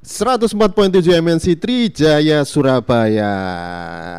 [0.00, 3.36] 104.7 MNC Trijaya Surabaya.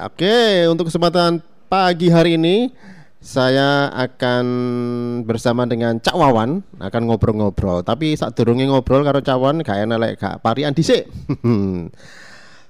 [0.05, 2.69] Oke, untuk kesempatan pagi hari ini
[3.17, 4.45] saya akan
[5.25, 7.81] bersama dengan Cak Wawan akan ngobrol-ngobrol.
[7.81, 11.09] Tapi saat durunge ngobrol karo Cak Wawan gak enak lek gak parian dhisik.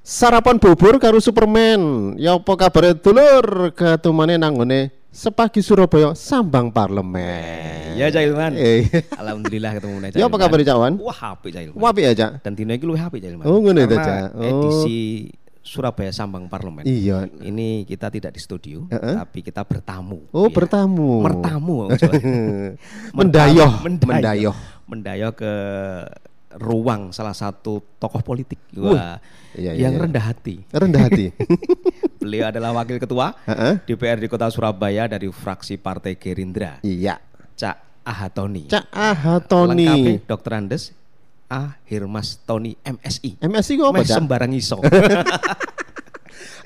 [0.08, 2.16] Sarapan bubur karo Superman.
[2.16, 3.76] Ya apa kabar dulur?
[3.76, 8.00] Ketumane nang ngene Sepagi Surabaya sambang parlemen.
[8.00, 8.56] Ya Cak Ilman.
[8.56, 8.88] Eh.
[9.12, 10.94] Alhamdulillah ketemu nih Ya apa kabar Cak Wan?
[11.04, 11.80] Wah HP Cak Ilman.
[11.84, 12.40] Wapi aja.
[12.40, 13.44] Dan dino iki luwih HP Cak Ilman.
[13.44, 14.40] Oh, ngono itu, Karena Cak.
[14.40, 14.48] Oh.
[14.48, 15.00] Edisi
[15.60, 16.88] Surabaya Sambang Parlemen.
[16.88, 17.28] Iya.
[17.28, 19.20] Ini kita tidak di studio, Heeh.
[19.20, 20.32] tapi kita bertamu.
[20.32, 20.56] Oh, Iya.
[20.56, 21.10] bertamu.
[21.28, 21.76] Mertamu.
[23.20, 24.08] Mendayoh, Mendayoh.
[24.08, 24.56] mendayoh.
[24.88, 25.54] Mendayoh ke
[26.60, 28.60] ruang salah satu tokoh politik.
[28.76, 29.20] Wah,
[29.52, 30.02] Iya, iya, yang iya.
[30.08, 30.56] rendah hati.
[30.72, 31.26] Rendah hati.
[32.24, 33.84] Beliau adalah wakil ketua Heeh.
[33.84, 36.80] DPRD Kota Surabaya dari fraksi Partai Gerindra.
[36.88, 37.20] Iya.
[37.60, 38.72] Cak Ahatoni.
[38.72, 39.86] Cak Aha Tony.
[39.86, 40.52] Lengkapnya Dr.
[40.56, 40.84] Andes
[41.52, 43.44] A Hirmas Tony MSI.
[43.44, 44.80] MSI kok apa Meh sembarang iso.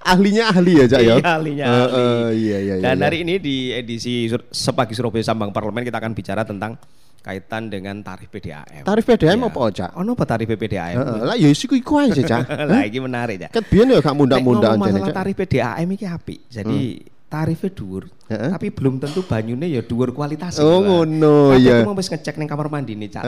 [0.06, 1.16] Ahlinya ahli ya Cak ya.
[1.18, 1.98] Iya, ahlinya ahli.
[1.98, 2.84] eh, iya iya iya.
[2.86, 3.06] Dan iya.
[3.10, 6.78] hari ini di edisi Sepagi Surabaya Sambang Parlemen kita akan bicara tentang
[7.26, 8.86] kaitan dengan tarif PDAM.
[8.86, 9.50] tarif PDAM Ya.
[9.50, 9.90] apa Cak?
[9.98, 10.94] Ono apa tarif PDAM?
[10.94, 11.20] Heeh.
[11.26, 12.46] Lah ya iku iku aja Cak.
[12.70, 13.50] Lah iki menarik ya.
[13.50, 14.30] Ket biyen ya gak ngomong
[14.62, 16.40] jane masalah tarif PDAM iki apik.
[16.54, 18.04] Jadi tarifnya dhuwur.
[18.30, 18.50] Heeh.
[18.54, 20.62] Tapi belum tentu banyune ya dhuwur kualitas.
[20.62, 21.82] Oh, ngono, Tapi iya.
[21.82, 23.24] aku mau wis ngecek ning kamar mandi nih Cak.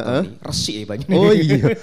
[0.45, 1.13] Resik ya banyune.
[1.17, 1.73] Oh iya.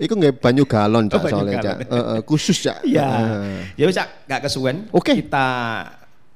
[0.00, 1.76] Iku nggak banyu galon Cak Oh, soalnya Cak.
[1.84, 2.80] Heeh, khusus Cak.
[2.80, 3.04] Iya.
[3.04, 3.60] Heeh.
[3.76, 4.88] Ya wis Cak, gak kesuwen.
[4.88, 5.12] Oke.
[5.20, 5.46] Kita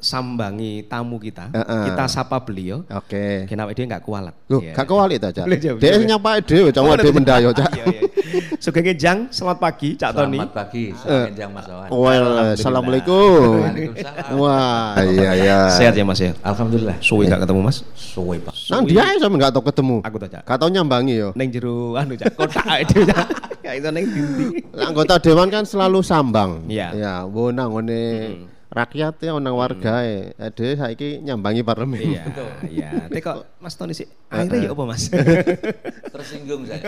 [0.02, 1.54] sambangi tamu kita.
[1.54, 1.84] Heeh.
[1.88, 2.82] Kita sapa beliau.
[2.90, 3.46] Oke.
[3.46, 4.34] Kenapa dia nggak kualat?
[4.50, 4.74] Loh, Iya.
[4.74, 5.46] gak kewalik ta Cak.
[5.78, 7.70] Dia nyapa dhewe Oh, wae lebih- mendayo Cak.
[7.72, 8.02] Iya, iya.
[8.58, 10.38] Sugeng Jang, selamat pagi Cak Tony.
[10.38, 11.88] Selamat pagi, selamat kenjang Mas Wawan.
[11.90, 12.26] Well,
[12.58, 13.40] assalamualaikum.
[13.62, 14.38] Waalaikumsalam.
[14.38, 15.58] Wah, iya iya.
[15.70, 16.34] Sehat ya Mas ya?
[16.42, 16.96] Alhamdulillah.
[16.98, 17.86] Suwi gak ketemu Mas?
[17.94, 18.54] Suwe Pak.
[18.74, 19.96] Nang dia aja sampe gak tau ketemu.
[20.02, 20.42] Aku tau Cak.
[20.42, 21.28] Gak tau nyambangi yo.
[21.38, 23.26] Neng jero anu Cak, kotak itu Cak.
[23.62, 24.46] Kayak itu neng dindi.
[24.74, 26.66] Anggota dewan kan selalu sambang.
[26.66, 26.88] Iya.
[26.92, 28.02] Ya, wo nang ngene
[28.72, 30.32] rakyat ya nang wargae.
[30.40, 32.00] Ade saiki nyambangi parlemen.
[32.00, 32.24] Iya,
[32.72, 32.90] iya.
[33.06, 35.12] Tapi kok Mas Tony sih akhirnya ya apa Mas?
[36.16, 36.80] Tersinggung saya.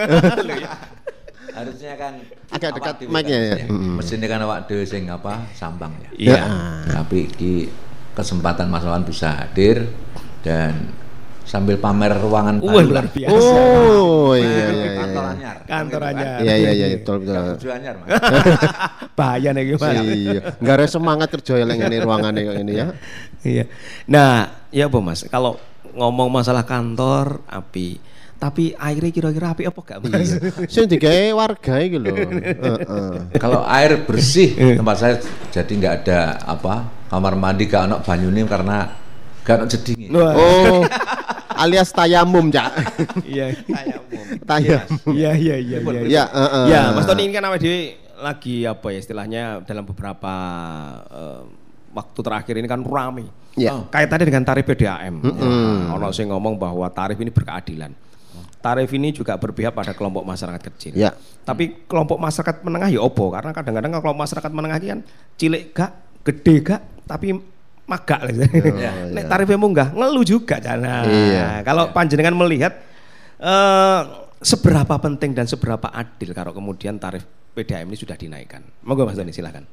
[1.54, 2.18] Harusnya kan
[2.50, 3.66] Agak dekat mic-nya kan, ya.
[3.70, 3.94] Mm-mm.
[4.00, 6.10] Mestinya kan awak dhewe sing apa sambang ya.
[6.16, 6.42] Iya.
[6.88, 7.68] Tapi di
[8.16, 9.86] kesempatan Mas Wawan bisa hadir
[10.42, 10.90] dan
[11.44, 13.36] sambil pamer ruangan Wah, baru luar biasa.
[13.36, 14.90] Oh, iya iya iya.
[14.96, 15.56] Kantor anyar.
[15.64, 16.16] Kantor Gitu kan.
[16.16, 16.38] anyar.
[16.40, 17.34] Iya iya iya betul betul.
[17.60, 18.10] Kerja anyar, Mas.
[19.18, 19.82] Bahaya nih Mas.
[20.04, 22.86] Iya, nggak ada semangat kerja yang ngene ruangannya kok ini ya.
[23.44, 23.64] Iya.
[24.08, 24.32] Nah,
[24.72, 25.20] ya apa Mas?
[25.28, 25.60] Kalau
[25.92, 28.00] ngomong masalah kantor api,
[28.34, 30.32] tapi airnya kira-kira api apa gak Mas?
[30.66, 32.12] Sing digawe warga iki lho.
[32.12, 33.12] Heeh.
[33.36, 35.14] Kalau air bersih tempat saya
[35.48, 36.74] jadi nggak ada apa
[37.08, 38.90] kamar mandi gak ono banyune karena
[39.40, 40.08] gak ono jedinge.
[40.10, 40.82] Oh,
[41.54, 42.70] alias tayamum, Cak.
[43.26, 43.54] iya.
[44.42, 45.14] Tayamum.
[45.14, 46.00] Iya, iya, iya, iya.
[46.06, 46.64] Ya, heeh.
[46.70, 47.80] Ya, Mas Tony ini kan awake dhewe
[48.14, 50.34] lagi apa ya istilahnya dalam beberapa
[51.10, 51.42] eh,
[51.94, 53.30] waktu terakhir ini kan rame.
[53.54, 53.86] Ya.
[53.86, 55.22] Kaitannya dengan tarif PDAM.
[55.22, 57.94] Nah, Ono sing ngomong bahwa tarif ini berkeadilan.
[58.58, 60.92] Tarif ini juga berpihak pada kelompok masyarakat kecil.
[60.96, 61.14] Ya.
[61.44, 65.00] Tapi kelompok masyarakat menengah ya opo karena kadang-kadang kalau kelompok masyarakat menengah ini kan
[65.36, 65.92] cilik gak,
[66.24, 67.36] gede gak, tapi
[67.84, 68.48] magak lah.
[69.14, 71.60] Nek tarifnya munggah ngeluh juga Nah, Iya.
[71.62, 72.72] Kalau panjenengan melihat
[73.40, 74.00] eh
[74.44, 77.24] seberapa penting dan seberapa adil kalau kemudian tarif
[77.56, 78.64] PDAM ini sudah dinaikkan.
[78.84, 79.64] Monggo Mas Doni silakan.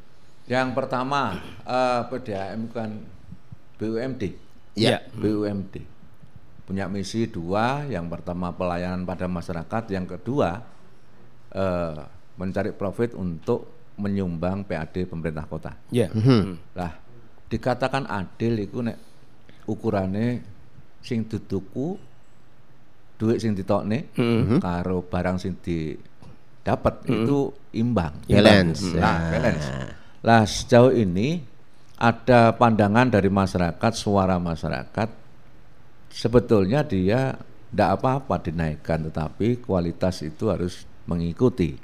[0.48, 2.90] Yang pertama eh, PDAM kan
[3.80, 4.24] BUMD.
[4.76, 5.04] Ya.
[5.16, 5.92] BUMD
[6.72, 10.64] punya misi dua, yang pertama pelayanan pada masyarakat, yang kedua
[11.52, 12.00] eh,
[12.40, 15.76] mencari profit untuk menyumbang PAD pemerintah kota.
[15.92, 16.08] Ya.
[16.74, 16.96] Lah
[17.52, 18.96] dikatakan adil itu nek
[19.68, 20.40] ukurane
[21.04, 22.00] sing duduku
[23.20, 24.16] duit sing ditokne
[24.64, 28.16] karo barang sing didapat itu imbang.
[28.26, 28.96] Balance.
[28.96, 29.66] Lah, balance.
[30.24, 31.44] Lah sejauh ini
[32.02, 35.10] ada pandangan dari masyarakat, suara masyarakat
[36.10, 37.38] sebetulnya dia
[37.72, 41.78] tidak apa-apa dinaikkan tetapi kualitas itu harus mengikuti.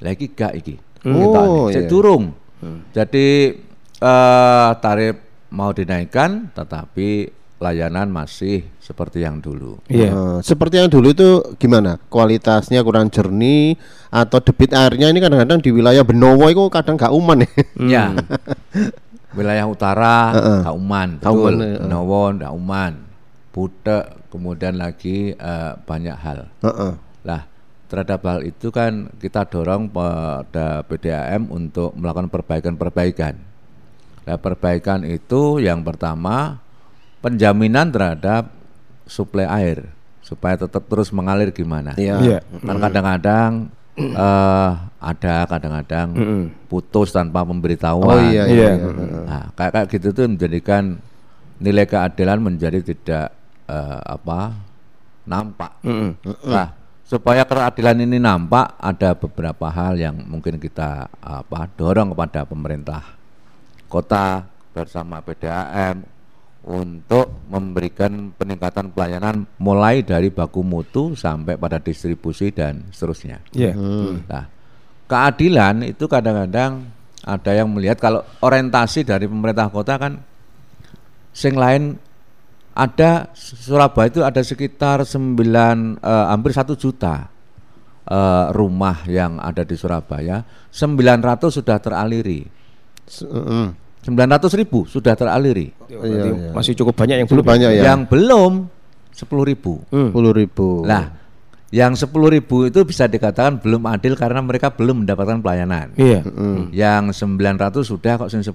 [0.00, 0.76] Lagi gak iki.
[1.04, 1.84] Oh, iya.
[1.84, 2.32] durung.
[2.96, 3.52] Jadi
[4.04, 5.16] eh, tarif
[5.54, 9.80] mau dinaikkan tetapi layanan masih seperti yang dulu.
[9.88, 10.12] Iya.
[10.12, 11.96] Eh, seperti yang dulu itu gimana?
[12.12, 13.80] Kualitasnya kurang jernih
[14.12, 17.50] atau debit airnya ini kadang-kadang di wilayah Benowo itu kadang gak uman ya.
[17.80, 18.04] Ya.
[19.34, 20.30] Wilayah utara
[20.62, 21.66] Kauman, Kauman, betul.
[21.66, 21.78] ya.
[21.82, 22.92] Benowo, Kauman,
[23.50, 26.50] Butek, kemudian lagi eh, banyak hal.
[26.62, 26.92] Heeh.
[27.24, 27.42] Lah,
[27.88, 33.53] terhadap hal itu kan kita dorong pada PDAM untuk melakukan perbaikan-perbaikan.
[34.24, 36.58] Nah, perbaikan itu yang pertama
[37.20, 38.48] penjaminan terhadap
[39.04, 39.88] suplai air
[40.24, 41.92] supaya tetap terus mengalir gimana.
[42.00, 42.16] Iya.
[42.24, 42.38] Iya.
[42.64, 43.52] Kan kadang-kadang
[43.94, 46.08] eh ada kadang-kadang
[46.66, 48.16] putus tanpa pemberitahuan.
[48.16, 48.72] Oh iya iya.
[48.72, 48.72] Iya.
[48.80, 49.20] iya.
[49.28, 50.98] Nah, kayak kayak gitu tuh menjadikan
[51.60, 53.28] nilai keadilan menjadi tidak
[53.68, 54.56] eh, apa
[55.28, 55.80] nampak.
[56.48, 56.72] Nah,
[57.04, 63.23] supaya keadilan ini nampak, ada beberapa hal yang mungkin kita apa dorong kepada pemerintah
[63.94, 66.02] kota bersama PDAM
[66.66, 73.38] untuk memberikan peningkatan pelayanan mulai dari baku mutu sampai pada distribusi dan seterusnya.
[73.54, 73.76] Iya.
[74.26, 74.44] Nah,
[75.06, 76.88] keadilan itu kadang-kadang
[77.22, 80.18] ada yang melihat kalau orientasi dari pemerintah kota kan
[81.30, 82.00] sing lain
[82.74, 87.28] ada Surabaya itu ada sekitar 9 eh, hampir satu juta
[88.08, 90.42] eh, rumah yang ada di Surabaya
[90.72, 92.44] 900 sudah teraliri
[94.04, 97.44] 900 ribu sudah teraliri Berarti masih cukup banyak yang belum.
[97.44, 97.82] banyak ya.
[97.88, 98.52] yang belum
[99.10, 100.82] 10 ribu Sepuluh ribu.
[100.84, 101.14] Nah,
[101.70, 105.94] yang 10 ribu itu bisa dikatakan belum adil karena mereka belum mendapatkan pelayanan.
[105.94, 106.20] Iya.
[106.70, 108.54] Yang 900 sudah kok sing 10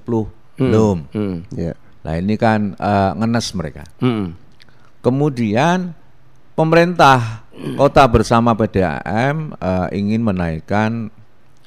[0.55, 0.97] belum.
[1.11, 1.47] Hmm.
[1.51, 1.73] Ya.
[2.03, 3.83] Nah, ini kan eh, ngenes mereka.
[3.99, 4.35] Hmm.
[4.99, 5.95] Kemudian
[6.53, 11.07] pemerintah kota bersama PDAM eh, ingin menaikkan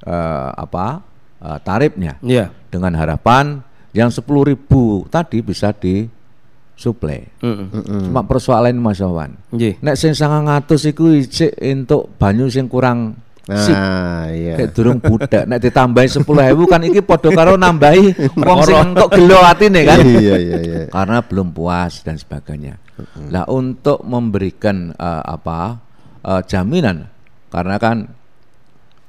[0.05, 1.01] eh, apa?
[1.41, 2.53] eh, tarifnya Iya.
[2.69, 7.29] dengan harapan yang 10 ribu tadi bisa disuplai.
[7.45, 7.69] Hmm.
[8.09, 9.37] Cuma persoalan Mas Wawan.
[9.53, 9.81] Nggih.
[9.85, 13.77] Nek sing 900 iku isik entuk banyu sing kurang sip.
[13.77, 14.55] Nah, iya.
[14.57, 15.45] Kayak durung budak.
[15.45, 20.01] Nek ditambahi 10.000 kan iki padha karo nambahi wong sing entuk gelo atine kan.
[20.01, 20.81] Iya iya iya.
[20.89, 22.81] Karena belum puas dan sebagainya.
[23.29, 25.77] Nah, untuk memberikan eh, apa
[26.25, 27.09] eh, jaminan
[27.53, 28.09] karena kan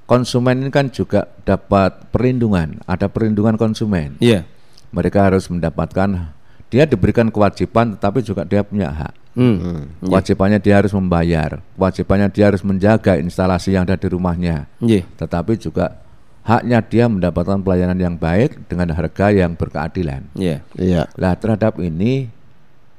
[0.03, 4.43] konsumen ini kan juga dapat perlindungan, ada perlindungan konsumen Iya.
[4.93, 6.31] Mereka harus mendapatkan
[6.69, 9.89] dia diberikan kewajiban tetapi juga dia punya hak Hmm.
[9.97, 15.09] kewajibannya dia harus membayar kewajibannya dia harus menjaga instalasi yang ada di rumahnya Nggih.
[15.17, 15.97] tetapi juga
[16.45, 20.61] haknya dia mendapatkan pelayanan yang baik dengan harga yang berkeadilan Iya.
[20.77, 21.09] Iya.
[21.17, 22.29] Nah terhadap ini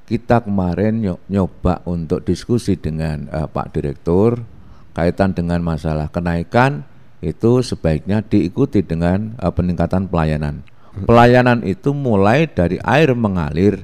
[0.05, 4.43] kita kemarin nyo- nyoba untuk diskusi dengan eh, Pak Direktur
[4.91, 6.83] kaitan dengan masalah kenaikan
[7.23, 10.67] itu sebaiknya diikuti dengan eh, peningkatan pelayanan.
[10.95, 13.83] Pelayanan itu mulai dari air mengalir,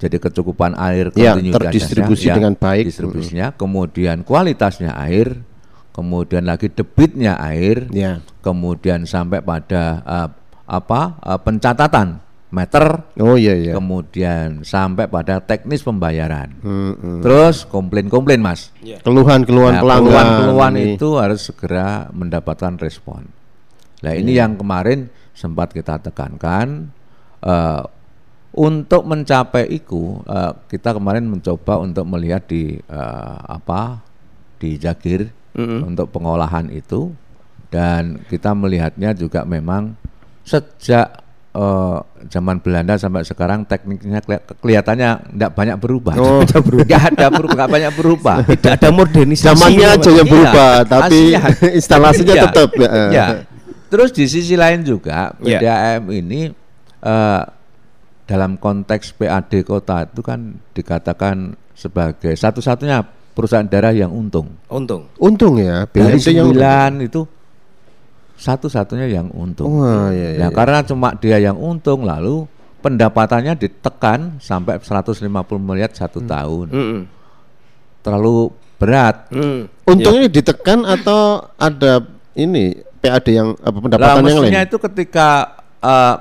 [0.00, 2.88] jadi kecukupan air Ya, terdistribusi ya, dengan baik.
[2.88, 5.44] distribusinya, kemudian kualitasnya air,
[5.92, 8.24] kemudian lagi debitnya air, Ya.
[8.40, 10.28] kemudian sampai pada eh,
[10.64, 13.72] apa eh, pencatatan meter, Oh iya iya.
[13.76, 16.52] kemudian sampai pada teknis pembayaran.
[16.60, 17.20] Hmm, hmm.
[17.20, 18.72] Terus komplain-komplain mas.
[18.80, 20.04] Keluhan-keluhan Nah, pelanggan.
[20.08, 23.24] keluhan-keluhan itu harus segera mendapatkan respon.
[24.02, 26.92] Nah ini yang kemarin sempat kita tekankan
[27.40, 27.82] eh,
[28.52, 34.04] untuk mencapai itu eh, kita kemarin mencoba untuk melihat di eh, apa
[34.56, 37.12] di Jagir untuk pengolahan itu
[37.68, 39.92] dan kita melihatnya juga memang
[40.42, 41.20] sejak
[41.52, 46.14] eh, zaman Belanda sampai sekarang tekniknya keli- kelihatannya tidak banyak berubah.
[46.14, 46.40] Oh.
[46.84, 48.36] Nggak ada berubah, nggak banyak berubah.
[48.46, 49.48] Tidak ada modernisasi.
[49.50, 51.40] Zamannya aja yang Iya, berubah, tapi aslinya.
[51.80, 52.68] instalasinya Iya, tetap.
[53.12, 53.26] ya.
[53.92, 53.94] Iya.
[53.94, 55.60] Terus di sisi lain juga Iya.
[55.60, 56.48] PDAM ini
[57.02, 57.42] eh,
[58.24, 63.04] dalam konteks PAD kota itu kan dikatakan sebagai satu-satunya
[63.36, 64.56] perusahaan daerah yang untung.
[64.68, 65.12] Untung.
[65.18, 67.20] Untung ya, Dari sembilan itu
[68.38, 69.68] satu-satunya yang untung.
[69.78, 70.56] Wah, iya, Nah, iya.
[70.56, 72.48] karena cuma dia yang untung lalu
[72.80, 75.22] pendapatannya ditekan sampai 150
[75.62, 76.28] miliar satu Hmm.
[76.28, 76.66] tahun.
[76.72, 77.00] Hmm.
[78.02, 79.30] Terlalu berat.
[79.30, 79.70] Hmm.
[79.86, 82.02] Untung ini ditekan atau ada
[82.34, 84.34] ini PAD yang apa Lah pendapatan yang lain?
[84.38, 85.28] mestinya itu ketika
[85.82, 86.14] eh,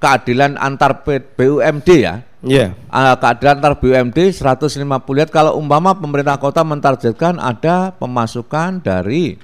[0.00, 2.24] keadilan antar BUMD ya.
[2.44, 2.72] Iya.
[2.72, 9.36] eh, keadilan antar BUMD 150 miliar kalau umpama pemerintah kota mentargetkan ada pemasukan dari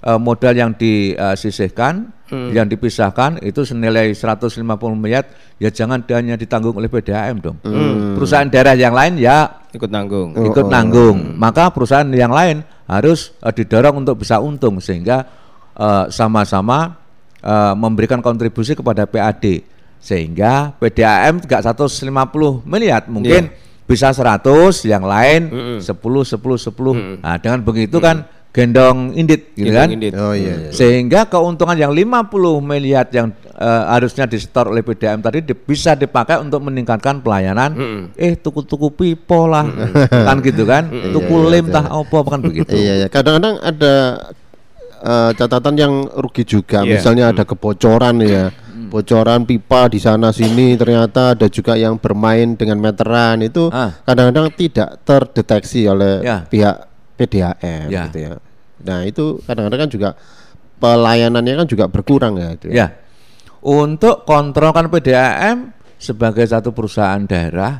[0.00, 4.56] eh, modal yang disisihkan yang dipisahkan itu senilai 150
[4.96, 5.28] miliar
[5.60, 7.60] ya jangan hanya ditanggung oleh PDAM dong.
[8.16, 10.36] Perusahaan daerah yang lain ya Ikut nanggung.
[10.36, 11.36] Oh, ikut nanggung.
[11.40, 15.24] Maka perusahaan yang lain harus eh, didorong untuk bisa untung sehingga
[15.74, 16.96] eh, sama-sama
[17.38, 19.64] eh, memberikan kontribusi kepada PAD
[20.02, 22.10] sehingga PDAM tidak 150
[22.64, 24.42] miliar mungkin bisa 100
[24.84, 25.40] yang lain
[25.78, 27.22] 10 10 10.
[27.22, 29.88] Nah, dengan begitu kan gendong indit gitu kan.
[29.88, 30.12] Indit.
[30.12, 30.68] Oh iya.
[30.68, 30.70] iya.
[30.70, 32.28] Sehingga keuntungan yang 50
[32.60, 37.70] miliar yang eh, harusnya disetor oleh PDAM tadi di- bisa dipakai untuk meningkatkan pelayanan.
[38.12, 39.64] Eh tuku-tuku pipo lah,
[40.08, 40.90] kan gitu kan?
[40.90, 42.74] Tuku lem tah apa kan begitu.
[42.74, 43.06] Iya, iya.
[43.08, 43.94] Kadang-kadang ada
[45.02, 46.86] eh, catatan yang rugi juga.
[46.86, 46.96] Iya.
[46.96, 48.54] Misalnya ada kebocoran ya.
[48.72, 53.96] Bocoran pipa di sana sini ternyata ada juga yang bermain dengan meteran itu Ah.
[54.04, 56.44] kadang-kadang tidak terdeteksi oleh Ya.
[56.44, 56.76] pihak
[57.16, 58.06] PDAM Ya.
[58.08, 58.30] gitu ya.
[58.84, 60.08] Nah itu kadang-kadang kan juga
[60.76, 62.48] pelayanannya kan juga berkurang ya.
[62.52, 62.92] itu Ya.
[63.62, 67.78] Untuk kontrol kan PDAM sebagai satu perusahaan daerah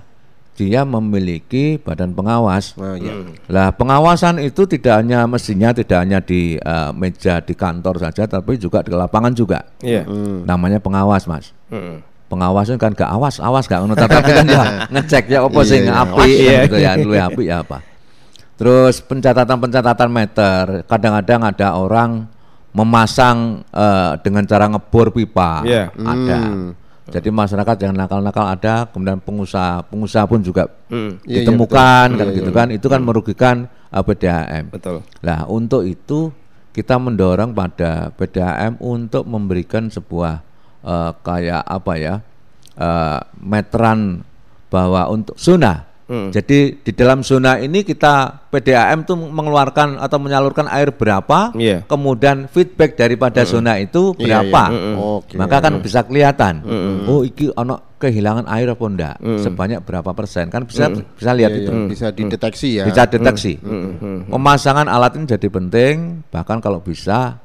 [0.52, 2.76] dia memiliki badan pengawas.
[2.76, 3.24] Nah, ya.
[3.48, 8.60] Lah pengawasan itu tidak hanya mestinya tidak hanya di eh, meja di kantor saja tapi
[8.60, 9.64] juga di lapangan juga.
[9.80, 10.04] Iya.
[10.44, 11.56] Namanya pengawas, Mas.
[11.72, 12.04] Heeh.
[12.28, 14.64] Pengawas itu kan gak awas, awas gak ngono tapi kan ya
[14.96, 16.00] ngecek ya apa sih Iya, iya.
[16.00, 17.84] api Iya, gitu ya, luwih api ya apa.
[18.56, 22.24] Terus pencatatan-pencatatan meter, kadang-kadang ada orang
[22.72, 25.60] memasang eh, dengan cara ngebor pipa.
[25.64, 25.92] Iya.
[25.92, 26.38] Ada.
[27.10, 31.18] Jadi masyarakat yang nakal-nakal ada, kemudian pengusaha pengusaha pun juga Hmm.
[31.26, 32.20] Iya, iya, ditemukan betul.
[32.20, 32.58] kan Iya, gitu iya.
[32.58, 32.66] kan.
[32.70, 33.56] Itu kan merugikan
[33.90, 34.64] eh, PDAM.
[34.70, 34.96] Betul.
[35.24, 36.30] Nah, untuk itu
[36.70, 40.44] kita mendorong pada PDAM untuk memberikan sebuah
[40.86, 42.14] eh, kayak apa ya
[42.78, 44.22] eh, meteran
[44.70, 45.91] bahwa untuk zona.
[46.06, 46.28] Hmm.
[46.28, 51.86] Jadi di dalam zona ini kita PDAM tuh mengeluarkan atau menyalurkan air berapa, Iya.
[51.86, 54.62] kemudian feedback daripada zona itu Iya, berapa.
[54.68, 54.92] iya.
[54.98, 55.34] Oke.
[55.38, 56.60] Maka kan bisa kelihatan.
[57.06, 59.16] Oh, iki ono kehilangan air apa enggak?
[59.40, 60.50] Sebanyak berapa persen?
[60.50, 61.70] Kan bisa bisa lihat Iya, itu.
[61.70, 62.84] iya, bisa dideteksi ya.
[62.84, 63.56] Bisa deteksi.
[64.28, 67.38] Pemasangan alat ini jadi penting, bahkan kalau bisa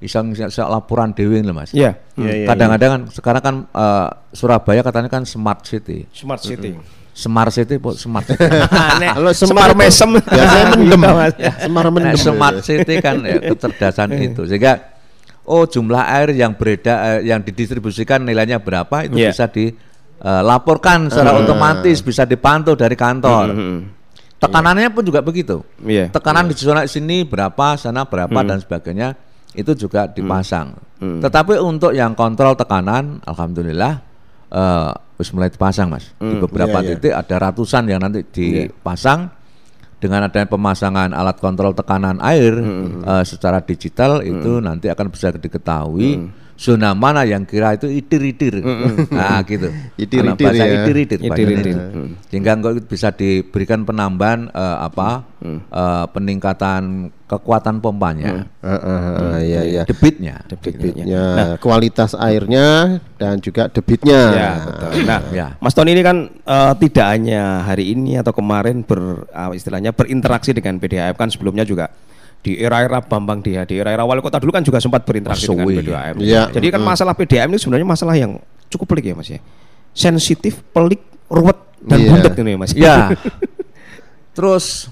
[0.00, 1.70] bisa ngisi laporan dewi loh mas.
[1.70, 2.00] Iya.
[2.48, 6.72] Kadang-kadang kan sekarang kan eh, Surabaya katanya kan smart city, Smart city.
[7.12, 8.24] smart city, po- smart.
[8.32, 10.08] Kalau semar mesem.
[10.16, 11.00] biasanya mendem.
[11.04, 11.34] Mas.
[11.60, 12.16] Semar Nah, mendem.
[12.16, 14.96] smart city kan ya, kecerdasan itu sehingga
[15.44, 19.36] oh jumlah air yang beredar eh, yang didistribusikan nilainya berapa itu Iya.
[19.36, 23.52] bisa dilaporkan secara otomatis bisa dipantau dari kantor.
[24.40, 25.60] Tekanannya pun juga begitu.
[25.78, 26.08] Iya.
[26.08, 29.12] Tekanan di zona sini berapa, sana berapa dan sebagainya
[29.52, 30.74] itu juga dipasang.
[31.00, 34.02] Tetapi untuk yang kontrol tekanan, alhamdulillah
[35.16, 36.12] wis mulai dipasang mas.
[36.16, 36.96] Di beberapa Iya, iya.
[36.96, 39.30] titik ada ratusan yang nanti dipasang.
[40.00, 42.56] Dengan adanya pemasangan alat kontrol tekanan air
[43.04, 46.24] eh, secara digital itu nanti akan bisa diketahui
[46.60, 48.60] zona mana yang kira itu itir-itir.
[49.08, 49.72] Nah, gitu.
[49.96, 50.84] Itir-itir bahasa ya.
[50.84, 51.18] Itir-itir.
[51.24, 51.76] Itir-itir.
[52.28, 55.24] Sehingga engkau bisa diberikan penambahan eh, apa?
[55.40, 59.00] eh, peningkatan kekuatan pompanya, Ah, ah,
[59.38, 59.82] ah, iya, iya.
[59.88, 60.42] debitnya.
[60.50, 61.04] Debitnya.
[61.06, 61.26] Ya,
[61.62, 64.20] kualitas airnya dan juga debitnya.
[64.34, 64.90] Ya, betul.
[65.08, 65.46] Nah, Ya.
[65.62, 70.52] Mas Tony ini kan eh, tidak hanya hari ini atau kemarin ber ah, istilahnya berinteraksi
[70.52, 71.88] dengan PDAM kan sebelumnya juga
[72.40, 75.68] di era-era Bambang Dia, di era-era wali kota dulu kan juga sempat berinteraksi dengan.
[75.68, 76.14] PDAM.
[76.18, 76.42] Iya.
[76.48, 79.40] Jadi kan masalah PDAM ini sebenarnya masalah yang cukup pelik ya Mas ya.
[79.92, 82.08] Sensitif, pelik, ruwet dan Iya.
[82.10, 82.72] bundet ini Mas.
[82.72, 83.12] Ya.
[84.36, 84.88] Terus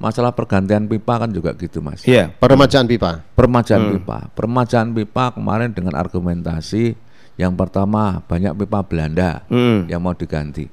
[0.00, 2.02] masalah pergantian pipa kan juga gitu, Mas.
[2.02, 2.32] Iya.
[2.32, 3.22] Peremajaan pipa.
[3.36, 4.18] Permajaan pipa.
[4.32, 6.96] Permajaan pipa kemarin dengan argumentasi
[7.36, 9.86] yang pertama banyak pipa Belanda Hmm.
[9.86, 10.66] yang mau diganti.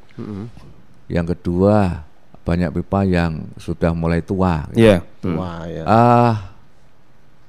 [1.07, 2.06] Yang kedua
[2.47, 4.71] banyak pipa yang sudah mulai tua.
[4.71, 5.03] Iya.
[5.27, 5.83] Wah, ya.
[5.83, 6.33] Ah,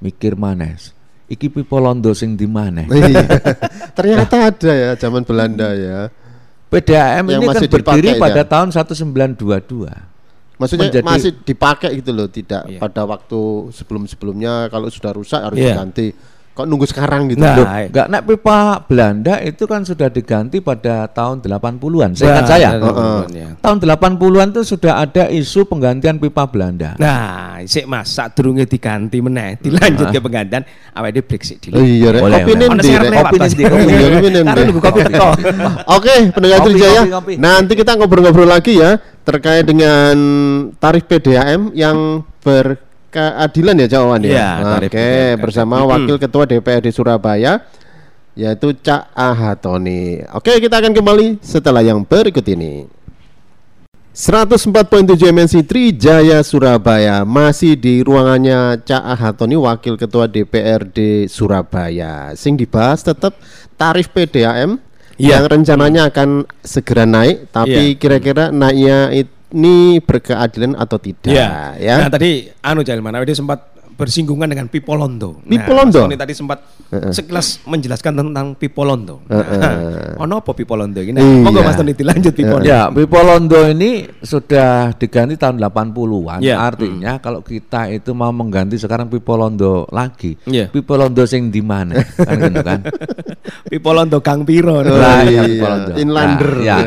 [0.02, 0.90] mikir manes.
[1.30, 2.82] Iki pipa londo sing di mana?
[2.90, 3.22] Iya.
[3.96, 6.10] Ternyata ada ya zaman Belanda ya.
[6.68, 8.50] PDAM Yang ini kan masih berdiri dipakai pada ya?
[8.50, 9.88] tahun 1922.
[10.58, 12.82] Maksudnya Menjadi- masih dipakai gitu loh, tidak Iya.
[12.82, 13.40] pada waktu
[13.70, 15.78] sebelum-sebelumnya kalau sudah rusak harus Iya.
[15.78, 16.10] diganti.
[16.58, 17.38] Kok nunggu sekarang gitu?
[17.38, 22.18] Nah, Loh, enggak nek pipa Belanda itu kan sudah diganti pada tahun 80-an.
[22.18, 22.74] Seingat saya.
[22.74, 23.54] Heeh.
[23.62, 26.98] Tahun 80-an itu sudah ada isu penggantian pipa Belanda.
[26.98, 30.66] Nah, sik Mas, sak durunge diganti meneh, dilanjut ke penggantian
[30.98, 31.86] awake break sik Oh dulu.
[31.86, 32.22] iya, Rek.
[32.26, 32.74] Kopi lewat,
[33.22, 35.28] Kopi nendi, kopi Iya, kopi nunggu kopi teko.
[35.96, 37.02] Oke, pendengar Trijaya,
[37.38, 40.16] nanti kita ngobrol-ngobrol lagi ya terkait dengan
[40.82, 42.26] tarif PDAM yang
[43.08, 44.48] berkeadilan ya Cak Wawan ya.
[44.76, 45.36] Tarif Oke, PDAM.
[45.40, 47.64] bersama Wakil Ketua DPRD Surabaya
[48.38, 50.22] yaitu Cak Ahatoni.
[50.36, 52.86] Oke, kita akan kembali setelah yang berikut ini.
[54.14, 62.34] 104.7 MNC Trijaya Surabaya masih di ruangannya Cak Ahatoni Wakil Ketua DPRD Surabaya.
[62.34, 63.38] Sing dibahas tetap
[63.78, 64.78] tarif PDAM
[65.18, 65.42] Iya.
[65.42, 67.98] yang rencananya akan segera naik, tapi Iya.
[67.98, 69.10] kira-kira naiknya
[69.48, 71.78] ini berkeadilan atau tidak Iya.
[71.80, 71.94] ya?
[72.04, 75.42] Nah, tadi anu Jalman, dia sempat bersinggungan dengan Pipolondo.
[75.42, 76.06] Pipolondo?
[76.06, 76.62] Nah, Tony tadi sempat
[77.10, 79.26] sekilas menjelaskan tentang Pipolondo.
[79.26, 79.42] Nah,
[80.22, 81.18] ono apa Pipolondo ini?
[81.18, 81.42] Nah, Iya.
[81.42, 82.70] monggo Mas Tony dilanjut Pipolondo.
[82.70, 86.38] Ya, pipa londo ini sudah diganti tahun 80-an.
[86.38, 86.54] Iya.
[86.62, 90.70] Artinya kalau kita itu mau mengganti sekarang pipa londo lagi, Iya.
[90.70, 91.98] pipa londo sing di mana?
[92.22, 92.80] kan gitu kan.
[93.66, 94.78] Pipolondo Kang Piro.
[94.78, 95.26] Oh, iya.
[95.26, 95.90] ya, pipa londo.
[95.98, 96.52] Inlander.
[96.54, 96.78] Nah, ya.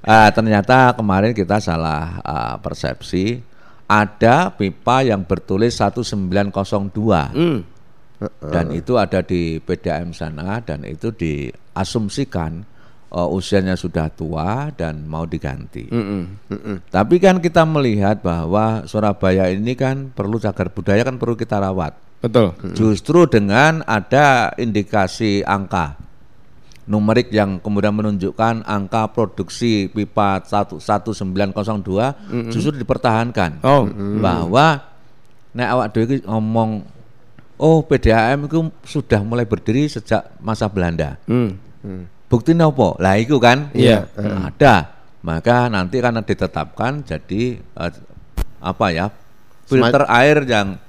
[0.00, 3.49] Ah, ternyata kemarin kita salah ah, persepsi.
[3.90, 7.66] Ada pipa yang bertulis 1902 Hmm.
[8.52, 12.62] dan itu ada di PDAM sana dan itu diasumsikan
[13.10, 15.90] uh, usianya sudah tua dan mau diganti.
[15.90, 16.86] Mm-mm.
[16.88, 21.96] Tapi kan kita melihat bahwa Surabaya ini kan perlu cagar budaya kan perlu kita rawat.
[22.20, 22.52] Betul.
[22.76, 25.96] Justru dengan ada indikasi angka
[26.90, 33.86] numerik yang kemudian menunjukkan angka produksi pipa 1- 1902 justru dipertahankan Oh.
[34.18, 34.82] bahwa
[35.54, 36.82] nek awak dhewe iki ngomong
[37.60, 41.14] oh PDAM itu sudah mulai berdiri sejak masa Belanda.
[41.30, 41.54] Hmm.
[42.26, 42.88] Bukti apa?
[42.98, 44.06] Lah itu kan Iya.
[44.46, 44.98] ada.
[45.20, 47.92] Maka nanti karena ditetapkan jadi eh,
[48.60, 49.06] apa ya
[49.68, 50.80] filter air yang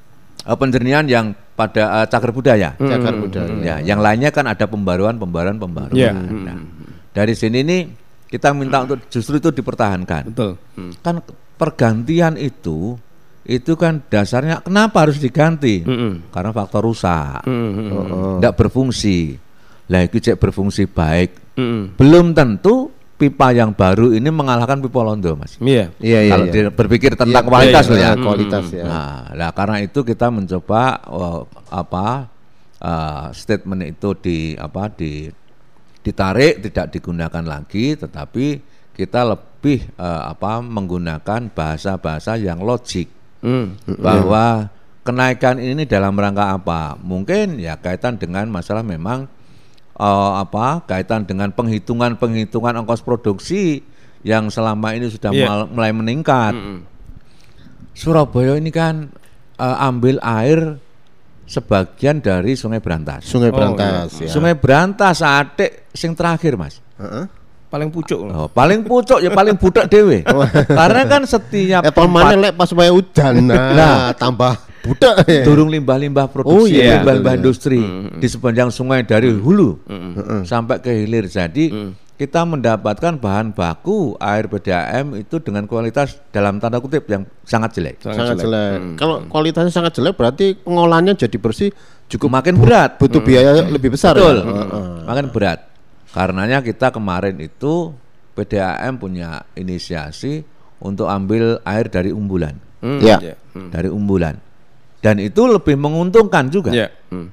[0.48, 1.26] eh, penjernihan yang
[1.62, 2.70] pada eh, cagar budaya.
[2.74, 3.54] Cagar budaya.
[3.62, 5.94] Ya, yang lainnya kan ada pembaruan, pembaruan, pembaruan.
[5.94, 6.12] Iya.
[6.18, 6.58] Nah,
[7.14, 7.82] dari sini nih
[8.32, 10.34] kita minta untuk justru itu dipertahankan.
[10.34, 10.58] Betul.
[10.80, 10.92] Hmm.
[11.04, 11.16] Kan
[11.60, 12.98] pergantian itu
[13.42, 15.82] itu kan dasarnya kenapa harus diganti?
[15.82, 16.30] Mm-mm.
[16.30, 18.38] Karena faktor rusak, Mm-mm.
[18.38, 19.34] tidak berfungsi.
[19.90, 21.58] Lah itu cek berfungsi baik.
[21.58, 21.98] Mm-mm.
[21.98, 22.91] Belum tentu
[23.22, 25.62] pipa yang baru ini mengalahkan pipa londo, Mas.
[25.62, 25.94] Iya.
[26.02, 26.32] Iya iya.
[26.34, 26.70] Kalau iya.
[26.74, 28.10] berpikir tentang Iya, kualitas iya, loh ya.
[28.10, 28.84] iya, Kualitas ya.
[28.90, 30.82] Nah, lah karena itu kita mencoba
[31.14, 32.26] oh, apa
[32.82, 35.30] eh, statement itu di apa di
[36.02, 38.46] ditarik tidak digunakan lagi, tetapi
[38.98, 43.74] kita lebih eh, apa menggunakan bahasa-bahasa yang logik Hmm.
[43.98, 44.70] bahwa
[45.02, 46.94] kenaikan ini dalam rangka apa?
[47.02, 49.26] Mungkin ya kaitan dengan masalah memang
[49.94, 50.04] eh,
[50.38, 53.84] apa kaitan dengan penghitungan-penghitungan ongkos produksi
[54.22, 55.46] yang selama ini sudah Iya.
[55.46, 56.54] mal- mulai meningkat.
[56.54, 56.80] Mm-mm.
[57.92, 59.12] Surabaya ini kan
[59.56, 60.80] eh, ambil air
[61.44, 63.24] sebagian dari Sungai Berantas.
[63.24, 64.30] Sungai Oh, Berantas ya.
[64.30, 66.80] Sungai Berantas atik sing terakhir, Mas.
[66.96, 67.26] Heeh.
[67.72, 68.20] Paling pucuk.
[68.28, 70.28] Oh, paling pucuk ya paling budak dewe.
[70.80, 73.48] Karena kan setiap Eh pemane tempat lek pas supaya udan.
[73.48, 75.48] Nah, tambah budak ya.
[75.48, 77.80] turun limbah-limbah Oh, produksi, iya, limbah-limbah industri
[78.12, 80.42] di sepanjang sungai dari hulu Heeh.
[80.44, 81.32] sampai ke hilir.
[81.32, 87.72] Jadi kita mendapatkan bahan baku air PDAM itu dengan kualitas dalam tanda kutip yang sangat
[87.72, 88.04] jelek.
[88.04, 89.00] Sangat jelek.
[89.00, 91.72] Kalau kualitasnya sangat jelek berarti pengolahannya jadi bersih
[92.12, 93.00] cukup Makin berat.
[93.00, 94.44] butuh biaya lebih besar Betul.
[94.44, 94.44] ya.
[94.44, 95.08] Heeh.
[95.08, 95.71] Makin berat.
[96.12, 97.96] Karenanya kita kemarin itu
[98.36, 100.44] PDAM punya inisiasi
[100.82, 103.00] untuk ambil air dari umbulan, Hmm.
[103.00, 103.18] Ya.
[103.22, 103.36] Iya.
[103.54, 103.70] Hmm.
[103.70, 104.36] dari umbulan.
[105.02, 106.72] Dan itu lebih menguntungkan juga.
[106.74, 106.90] Iya.
[107.10, 107.30] Hmm.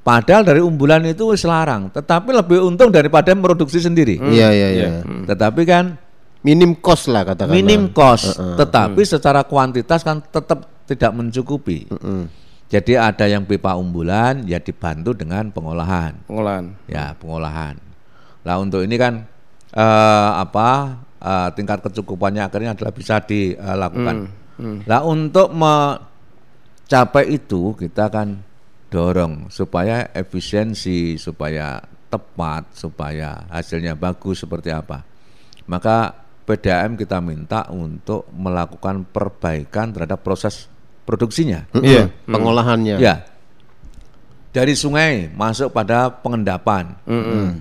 [0.00, 4.16] Padahal dari umbulan itu wis larang, tetapi lebih untung daripada memproduksi sendiri.
[4.16, 4.88] Iya iya iya.
[5.04, 6.00] Tetapi kan
[6.40, 7.52] Minim cost lah katakanlah.
[7.52, 11.84] minim cost, tetapi secara kuantitas kan tetap tidak mencukupi.
[11.92, 12.22] Heeh.
[12.70, 16.16] Jadi ada yang pipa umbulan ya dibantu dengan pengolahan.
[16.24, 16.64] Pengolahan.
[16.88, 17.76] Ya, pengolahan.
[18.46, 19.24] Nah, untuk ini kan
[19.74, 20.68] eh, apa
[21.20, 24.16] eh, tingkat kecukupannya akhirnya adalah bisa dilakukan.
[24.60, 28.44] Nah, untuk mencapai itu kita kan
[28.90, 35.06] dorong supaya efisiensi, supaya tepat, supaya hasilnya bagus seperti apa.
[35.70, 36.12] Maka
[36.44, 40.66] PDAM kita minta untuk melakukan perbaikan terhadap proses
[41.06, 41.70] produksinya.
[41.78, 42.10] Iya.
[42.26, 42.98] Pengolahannya.
[42.98, 43.29] Ya.
[44.50, 46.90] Dari sungai masuk pada pengendapan.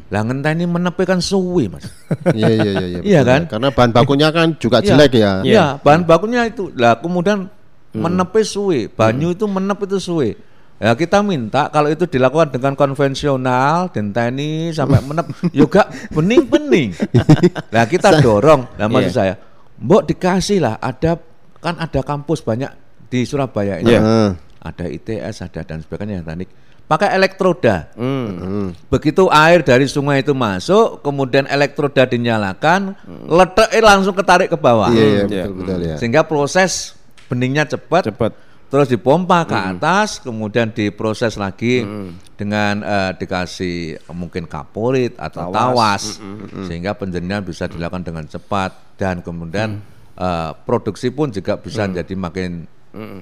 [0.10, 1.86] Lah ngenteni menepi kan suwi, Mas.
[2.38, 3.00] Iya iya iya iya.
[3.06, 3.42] Iya kan?
[3.46, 4.98] Karena bahan bakunya kan juga Iya.
[4.98, 5.32] jelek ya.
[5.46, 6.74] Iya, bahan bakunya itu.
[6.74, 7.46] Lah kemudian
[7.94, 10.34] menepi suwi, banyu itu menep itu suwi.
[10.80, 15.28] Ya kita minta kalau itu dilakukan dengan konvensional, denteni sampai menep,
[15.60, 16.96] juga bening-bening.
[17.76, 19.36] Nah kita dorong, nah maksud saya,
[19.78, 21.20] mbok dikasih lah, ada
[21.60, 22.72] kan ada kampus banyak
[23.12, 24.30] di Surabaya ini, Heeh.
[24.64, 26.50] ada ITS, ada dan sebagainya yang teknik,
[26.90, 27.86] pakai elektroda.
[27.94, 28.74] Hmm.
[28.90, 32.98] Begitu air dari sungai itu masuk, kemudian elektroda dinyalakan,
[33.30, 34.90] letaknya langsung ketarik ke bawah.
[34.90, 35.44] Iya iya Iya.
[35.46, 35.96] betul betul ya.
[36.02, 36.98] Sehingga proses
[37.30, 38.34] beningnya cepat, Cepat.
[38.74, 41.86] terus dipompa ke atas, kemudian diproses lagi
[42.34, 46.18] dengan eh, dikasih mungkin kaporit atau tawas,
[46.66, 49.78] sehingga penjernihan bisa dilakukan dengan cepat dan kemudian
[50.18, 52.66] eh, produksi pun juga bisa jadi makin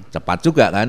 [0.07, 0.87] cepat juga kan.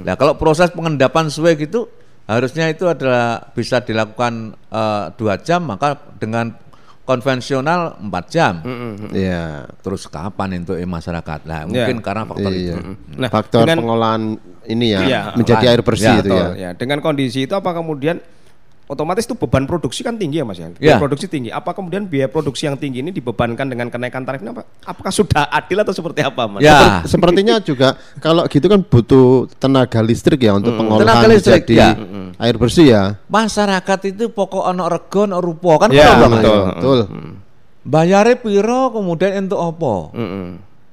[0.00, 1.84] Nah kalau proses pengendapan suwe gitu
[2.26, 6.52] harusnya itu adalah bisa dilakukan eh, dua jam, maka dengan
[7.06, 8.54] konvensional empat jam.
[9.14, 9.70] Iya.
[9.78, 11.40] Terus kapan untuk masyarakat?
[11.46, 12.74] Nah, mungkin karena faktor Iya.
[12.74, 12.74] itu.
[13.14, 14.22] Nah, Faktor dengan- pengolahan
[14.66, 15.72] ini ya Iya, menjadi lain.
[15.72, 16.46] air bersih Ya, itu ya.
[16.58, 16.70] ya.
[16.74, 18.18] Dengan kondisi itu apa kemudian
[18.86, 20.66] otomatis itu beban produksi kan tinggi ya Mas ya.
[20.66, 20.78] Ya.
[20.78, 21.50] Biaya produksi tinggi.
[21.50, 24.66] Apa kemudian biaya produksi yang tinggi ini dibebankan dengan kenaikan tarifnya apa?
[24.82, 26.62] Apakah sudah adil atau seperti apa Mas?
[26.62, 31.74] Ya, Sepertinya juga kalau gitu kan butuh tenaga listrik ya untuk pengolahan Tenaga listrik, jadi
[31.78, 31.90] ya.
[32.36, 33.02] Air bersih ya.
[33.26, 35.40] masyarakat itu pokok ono rego ono
[35.80, 36.30] kan Ya, Mas.
[36.36, 36.60] betul.
[36.72, 36.98] betul.
[37.86, 40.10] Bayare piro kemudian entuk apa?
[40.12, 40.46] Mm-mm.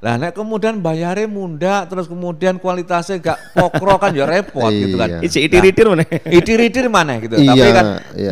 [0.04, 5.10] Lah nek kemudian bayare munda terus kemudian kualitasnya gak pokro kan ya repot gitu kan.
[5.10, 5.20] Iya.
[5.24, 6.04] Isi itir-itir mana?
[6.28, 7.40] Itir-itir mana gitu.
[7.40, 8.32] Iya, Tapi kan iya.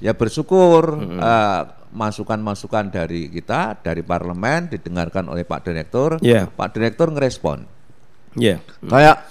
[0.00, 1.60] ya bersyukur eh,
[1.92, 6.16] masukan-masukan dari kita dari parlemen didengarkan oleh Pak Direktur.
[6.24, 6.48] Iya.
[6.48, 7.68] Pak Direktur ngerespon.
[8.34, 8.58] Iya.
[8.82, 9.28] Kayak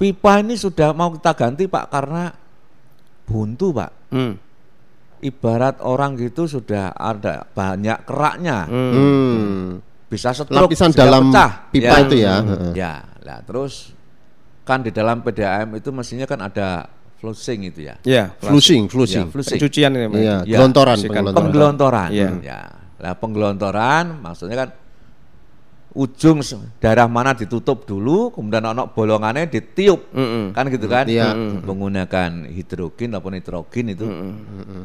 [0.00, 2.32] pipa ini sudah mau kita ganti Pak karena
[3.28, 3.90] buntu Pak.
[4.08, 4.34] Hmm.
[5.20, 8.64] Ibarat orang gitu sudah ada banyak keraknya.
[8.64, 9.84] Hmm.
[10.08, 11.50] Bisa stroke, Lapisan bisa dalam pecah.
[11.68, 12.40] pipa itu ya.
[12.40, 12.72] Heeh.
[12.72, 13.92] Ya, lah terus
[14.64, 16.88] kan di dalam PDAM itu mestinya kan ada
[17.20, 17.94] flushing itu ya.
[18.02, 18.32] Iya.
[18.40, 19.26] Flushing, Ya, flushing.
[19.28, 19.60] flushing.
[19.60, 20.06] Pencucian ini.
[20.24, 21.44] Iya, Ya, gelontoran, bersihkan pengelontoran.
[21.44, 22.08] Penggelontoran.
[22.10, 22.28] Iya.
[22.40, 22.60] Ya.
[22.96, 24.68] Lah penggelontoran maksudnya kan
[25.90, 26.38] ujung
[26.78, 30.54] daerah mana ditutup dulu, kemudian ono bolongannya ditiup, Mm-mm.
[30.54, 31.04] kan gitu kan?
[31.10, 31.34] Iya.
[31.34, 34.06] Menggunakan hidrogen ataupun nitrogen itu.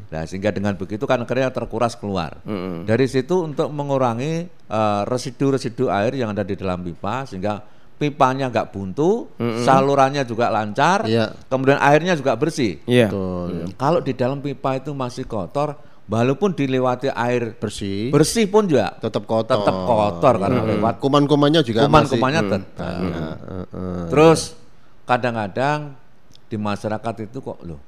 [0.09, 2.41] Nah sehingga dengan begitu kan akhirnya terkuras keluar.
[2.85, 7.61] Dari situ untuk mengurangi eh, residu-residu air yang ada di dalam pipa sehingga
[7.95, 9.31] pipanya nggak buntu,
[9.63, 11.31] salurannya juga lancar, Iya.
[11.47, 12.83] kemudian airnya juga bersih.
[12.83, 13.07] Iya.
[13.07, 13.65] Betul, ya.
[13.79, 18.13] Kalau di dalam pipa itu masih kotor, walaupun dilewati air Bersih.
[18.13, 19.57] bersih pun juga tetap kotor.
[19.57, 22.93] tetap kotor karena lewat Kuman-kumannya juga kuman-kumannya masih, tetap.
[23.01, 24.03] Ya, heeh.
[24.13, 24.39] Terus
[25.03, 25.97] kadang-kadang
[26.45, 27.81] di masyarakat itu kok loh,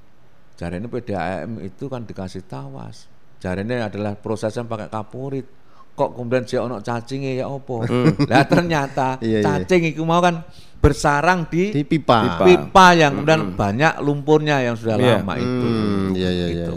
[0.58, 3.06] ini PDAM itu kan dikasih tawas.
[3.38, 5.46] Ini adalah prosesnya pakai kapurit.
[5.94, 7.82] Kok kemudian si ono cacingnya ya opo?
[8.30, 9.46] Lah ternyata Iya, iya.
[9.62, 10.46] cacing itu mau kan
[10.78, 12.38] bersarang di, di pipa.
[12.46, 15.22] pipa, yang kemudian banyak lumpurnya yang sudah Iya.
[15.22, 15.66] lama itu.
[15.66, 16.77] Hmm, iya iya iya Gitu.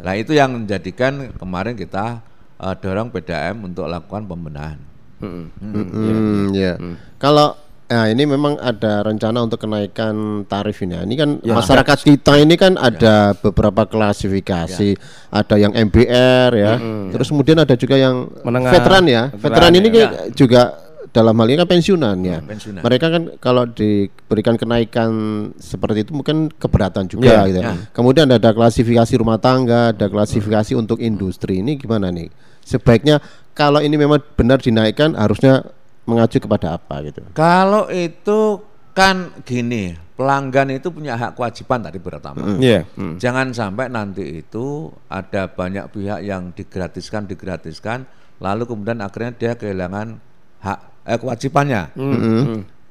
[0.00, 2.20] Nah itu yang menjadikan kemarin kita
[2.60, 4.78] eh, dorong PDAM untuk lakukan pembenahan.
[5.20, 6.80] Hmm, ya.
[7.20, 7.56] Kalau
[7.90, 10.94] Nah, ini memang ada rencana untuk kenaikan tarif ini.
[10.94, 14.94] Ini kan masyarakat kita ini kan ada beberapa klasifikasi.
[15.26, 16.78] Ada yang MBR ya.
[17.10, 18.70] Terus kemudian ada juga yang Menengah.
[18.70, 19.22] veteran ya.
[19.34, 20.08] Veteran, Veteran ini ya.
[20.38, 20.62] juga
[21.10, 22.38] dalam hal ini kan pensiunan ya.
[22.38, 22.80] pensiunan.
[22.86, 25.10] Mereka kan kalau diberikan kenaikan
[25.58, 27.60] seperti itu mungkin keberatan juga Ya, gitu.
[27.60, 27.74] ya.
[27.90, 31.58] Kemudian ada klasifikasi rumah tangga, ada klasifikasi untuk industri.
[31.62, 32.30] Ini gimana nih?
[32.62, 33.18] Sebaiknya
[33.52, 35.66] kalau ini memang benar dinaikkan harusnya
[36.06, 37.22] mengacu kepada apa gitu.
[37.34, 38.62] Kalau itu
[38.94, 42.58] kan gini, pelanggan itu punya hak kewajiban tadi pertama.
[42.58, 42.86] Iya.
[42.94, 43.18] Hmm.
[43.18, 48.06] Jangan sampai nanti itu ada banyak pihak yang digratiskan, digratiskan,
[48.38, 50.18] lalu kemudian akhirnya dia kehilangan
[50.60, 51.82] hak eh, kewajibannya.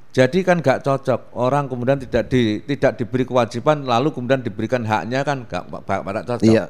[0.10, 5.22] Jadi kan gak cocok orang kemudian tidak di, tidak diberi kewajiban lalu kemudian diberikan haknya
[5.22, 6.50] kan gak, gak, gak cocok.
[6.50, 6.66] Iya.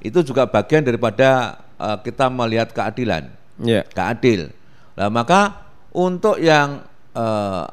[0.00, 3.28] Itu juga bagian daripada eh, kita melihat keadilan
[3.60, 3.84] Iya.
[3.92, 4.48] gak adil.
[4.96, 6.80] Nah maka untuk yang
[7.12, 7.64] eh,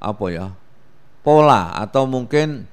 [0.00, 0.48] apa ya
[1.20, 2.64] pola atau mungkin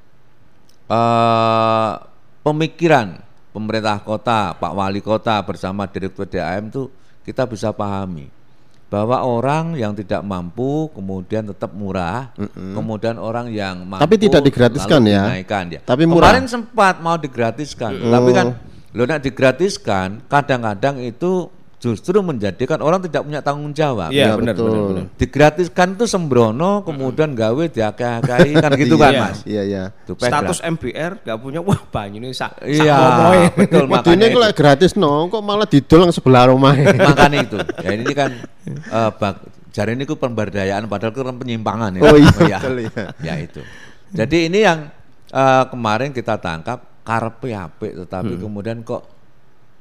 [0.88, 1.94] eh,
[2.40, 3.20] pemikiran
[3.52, 6.88] pemerintah kota, Pak Wali Kota bersama Direktur DAM itu
[7.28, 8.32] kita bisa pahami
[8.94, 12.30] bahwa orang yang tidak mampu kemudian tetap murah,
[12.78, 15.34] kemudian orang yang mampu Tapi tidak digratiskan ya.
[15.42, 15.82] ya.
[15.82, 16.30] Tapi murah.
[16.30, 18.54] Kemarin sempat mau digratiskan, tapi kan
[18.94, 21.50] lo nak digratiskan kadang-kadang itu
[21.84, 24.08] justru menjadikan orang tidak punya tanggung jawab.
[24.08, 24.66] Iya, Ya, benar, betul.
[24.66, 25.06] benar, benar.
[25.20, 29.20] Digratiskan itu sembrono, kemudian gawe diakai-akai kan gitu kan Iya.
[29.22, 29.38] mas.
[29.44, 29.84] Iya iya.
[30.08, 34.56] Status MBR gak punya wah banyak ini sak Iya, betul Waktu ini makanya itu.
[34.56, 36.72] gratis no, kok malah didol sebelah rumah.
[37.12, 37.58] makanya itu.
[37.60, 38.32] Ya ini kan
[38.66, 39.36] eh, bak,
[39.70, 42.02] jari ini ku pemberdayaan padahal itu kan penyimpangan ya.
[42.02, 42.58] Oh iya, ya.
[42.58, 43.04] betul, iya.
[43.20, 43.60] Ya itu.
[44.10, 44.88] Jadi ini yang
[45.30, 49.04] eh, kemarin kita tangkap karpe apik tetapi kemudian kok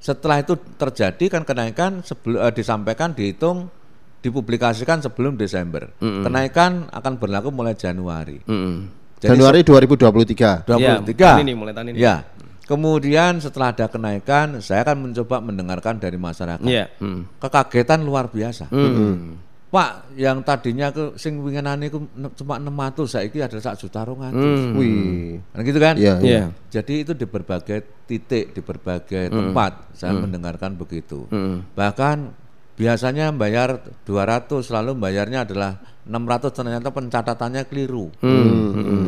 [0.03, 3.71] setelah itu terjadi kan kenaikan sebelum disampaikan dihitung
[4.23, 5.95] dipublikasikan sebelum Desember.
[5.99, 8.43] Kenaikan akan berlaku mulai Januari.
[8.47, 9.03] Mm-mm.
[9.23, 10.67] Jadi Januari 2023.
[10.67, 10.83] 23.
[10.83, 11.99] Iya, tahun ini, mulai tahun ini.
[12.03, 12.27] Ya.
[12.67, 16.67] Kemudian setelah ada kenaikan, saya akan mencoba mendengarkan dari masyarakat.
[16.67, 16.91] Iya.
[16.99, 17.31] Hmm.
[17.39, 18.71] Kekagetan luar biasa.
[18.71, 19.39] Hmm.
[19.73, 22.05] Pak, yang tadinya ke sing wingenane iku
[22.37, 24.37] cuma 600, saiki ada sak juta 200.
[24.37, 24.77] Hmm.
[24.77, 25.41] Wih.
[25.49, 25.95] Kan gitu kan?
[25.97, 26.29] Iya, iya.
[26.29, 26.45] Iya.
[26.69, 31.25] Jadi itu di berbagai titik, di berbagai tempat saya mendengarkan begitu.
[31.33, 31.65] Hmm.
[31.73, 32.37] Bahkan
[32.77, 38.13] biasanya bayar 200 lalu bayarnya adalah 600 ternyata pencatatannya keliru.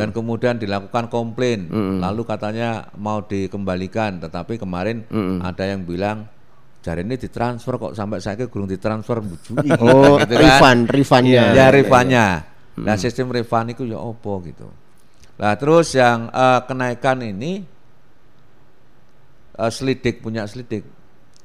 [0.00, 1.68] Dan kemudian dilakukan komplain.
[2.00, 5.04] Lalu katanya mau dikembalikan tetapi kemarin
[5.44, 6.24] ada yang bilang
[6.84, 10.44] jari ini ditransfer kok sampai saya gurung ditransfer bujui Oh, gitu kan.
[10.44, 11.56] refund, refundnya.
[11.56, 12.44] Ya refundnya.
[12.76, 14.68] Nah sistem refund itu ya opo gitu.
[15.40, 17.64] Nah terus yang eh, kenaikan ini
[19.56, 20.84] eh, selidik punya selidik.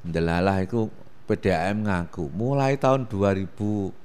[0.03, 0.91] Delalah itu
[1.23, 3.95] PDAM ngaku mulai tahun 2015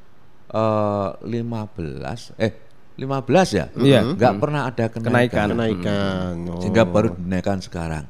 [2.38, 2.52] eh
[2.94, 3.66] 15 ya?
[3.74, 4.06] Iya.
[4.14, 5.10] Nggak pernah ada kenaikan.
[5.10, 5.46] Kenaikan.
[5.50, 6.32] Kenaikan.
[6.46, 6.62] Oh.
[6.62, 8.06] Sehingga baru dinaikkan sekarang.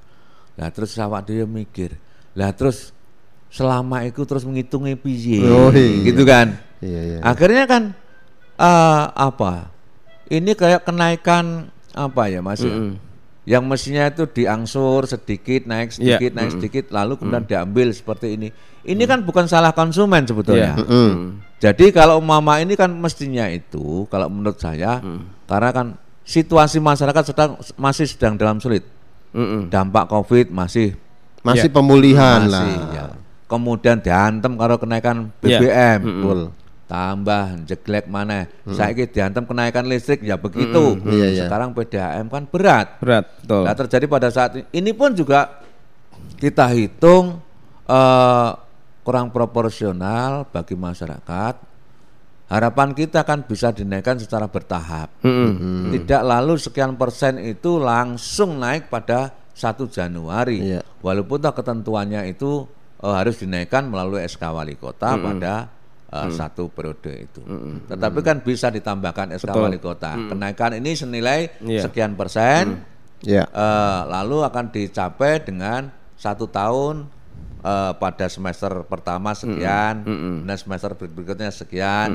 [0.61, 1.97] Lah terus awak dia mikir.
[2.37, 2.93] Lah terus
[3.55, 6.03] selama itu terus menghitungnya piye Oh, iya.
[6.05, 6.59] gitu kan.
[6.83, 7.19] Iya, iya.
[7.23, 7.83] Akhirnya kan
[8.59, 9.71] eh, apa?
[10.27, 12.59] Ini kayak kenaikan apa ya Mas?
[12.59, 12.75] ya?
[13.45, 16.17] yang mestinya itu diangsur sedikit naik Iya.
[16.17, 18.49] sedikit naik sedikit lalu kemudian diambil seperti ini.
[18.83, 20.75] Ini kan bukan salah konsumen sebetulnya.
[20.75, 20.85] Iya.
[20.89, 21.15] Mm.
[21.61, 24.99] Jadi kalau mama ini kan mestinya itu kalau menurut saya
[25.45, 25.87] karena kan
[26.25, 28.83] situasi masyarakat sedang masih sedang dalam sulit.
[29.31, 29.69] Mm-mm.
[29.69, 30.97] Dampak Covid masih
[31.45, 31.75] Masih Ya.
[31.77, 32.65] pemulihan masih lah.
[32.91, 33.05] ya.
[33.55, 35.63] Kemudian diantem kalau kenaikan Ya.
[35.63, 36.01] BBM.
[36.03, 36.41] Betul.
[36.85, 38.51] Tambah jeglek mana?
[38.69, 41.01] Saya diantem kenaikan listrik ya begitu.
[41.07, 41.43] Iya, iya.
[41.47, 43.01] Sekarang PDAM kan berat.
[43.01, 43.63] Berat, betul.
[43.65, 44.67] Nah, terjadi pada saat ini.
[44.69, 45.65] Ini pun juga
[46.37, 47.41] kita hitung
[47.89, 48.51] eh,
[49.01, 51.55] kurang proporsional bagi masyarakat.
[52.45, 55.09] Harapan kita kan bisa dinaikkan secara bertahap.
[55.25, 55.89] Mm-mm.
[55.89, 60.61] Tidak lalu sekian persen itu langsung naik pada 1 Januari.
[60.61, 60.81] Iya.
[61.01, 62.69] Walaupun toh ketentuannya itu
[63.05, 65.69] eh, harus dinaikkan melalui SK Wali Kota pada
[66.09, 67.41] eh, satu periode itu.
[67.87, 69.63] Tetapi kan bisa ditambahkan SK Betul.
[69.63, 70.17] Wali Kota.
[70.17, 71.85] Kenaikan ini senilai Iya.
[71.85, 72.81] sekian persen.
[73.21, 73.45] Ya.
[73.45, 77.09] Eh, lalu akan dicapai dengan satu tahun
[77.61, 80.05] eh, pada semester pertama sekian,
[80.45, 82.09] dan semester ber- berikutnya sekian,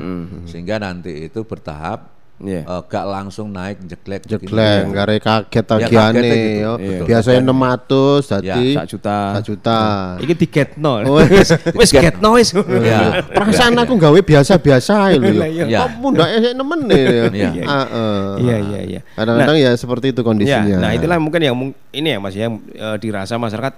[0.44, 2.64] sehingga nanti itu bertahap, Iya.
[2.64, 4.24] eh, gak langsung naik jeglek.
[4.24, 4.32] begini.
[4.48, 6.56] Jegleng, gare kaget Ya, tagihannya kagetnya gitu.
[6.56, 6.72] yo.
[6.80, 6.98] Iya.
[7.04, 9.18] Biasanya 600 dadi Sak juta.
[9.36, 9.80] sak juta.
[10.18, 10.92] Iki digetno.
[11.04, 11.20] Oh,
[11.76, 12.48] Wis getno wis.
[12.80, 13.20] Ya.
[13.28, 15.36] Perasaan aku gawe biasa-biasa lho.
[15.36, 15.62] Lah, iya.
[15.62, 15.64] yo.
[15.68, 15.78] Ya.
[15.82, 16.96] Kok mundake sik nemen ya.
[17.28, 17.50] Iya.
[18.40, 19.00] Iya, iya, iya.
[19.12, 20.76] Kadang-kadang ya seperti itu Ya, kondisinya.
[20.78, 21.56] nah itulah mungkin yang
[21.90, 23.74] ini ya Mas ya eh, dirasa masyarakat